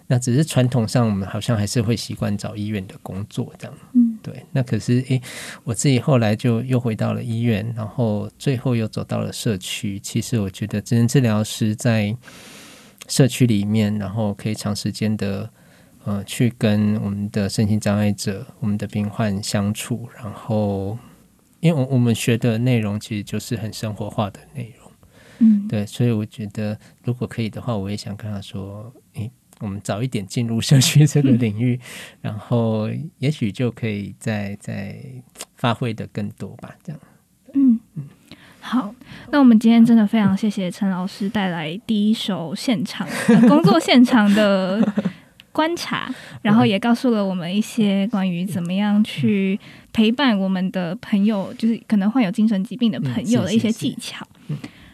[0.07, 3.77] 那只是传统上我们好像还是会习惯找医院的工作这样。
[3.93, 4.45] 嗯，对。
[4.51, 5.21] 那可是，诶，
[5.63, 9.99] 我自己后来就又回到了医院，然后最后又走到了社区。
[9.99, 12.15] 其实我觉得，智能治疗师在
[13.07, 15.49] 社区里面，然后可以长时间的
[16.05, 20.97] 呃去跟我们的身心障碍者、我们的病患相处，然后。
[21.61, 24.78] 因为我我们学的内容其实就是很生活化的内容，
[25.39, 29.29] 嗯，对，所以我觉得如果可以的话，我也想跟他说，诶，
[29.59, 31.79] 我们早一点进入社区这个领域，
[32.21, 34.95] 然后也许就可以再再
[35.55, 37.01] 发挥的更多吧，这样。
[37.53, 38.03] 嗯嗯，
[38.59, 38.93] 好，
[39.31, 43.07] 那我们今天真的非常谢谢陈老师带来第一手现场
[43.47, 44.81] 工作现场的。
[45.51, 46.13] 观察，
[46.43, 49.59] 然后也告诉了我们一些关于怎么样去
[49.91, 54.25] 陪伴我们的朋友，就是可能患有精神疾病的朋友的一些技巧。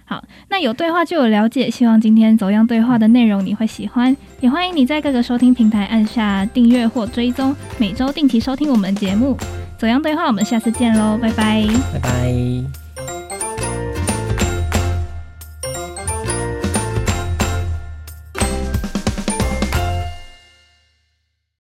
[0.06, 9.36] 好，那有对话就有了解，希望今天走样对话的内容你会喜欢，也欢迎你在各个收听平台按下订阅或追踪，每周定期收听我们的节目。
[9.78, 12.85] 走样对话，我们下次见喽，拜拜，拜拜。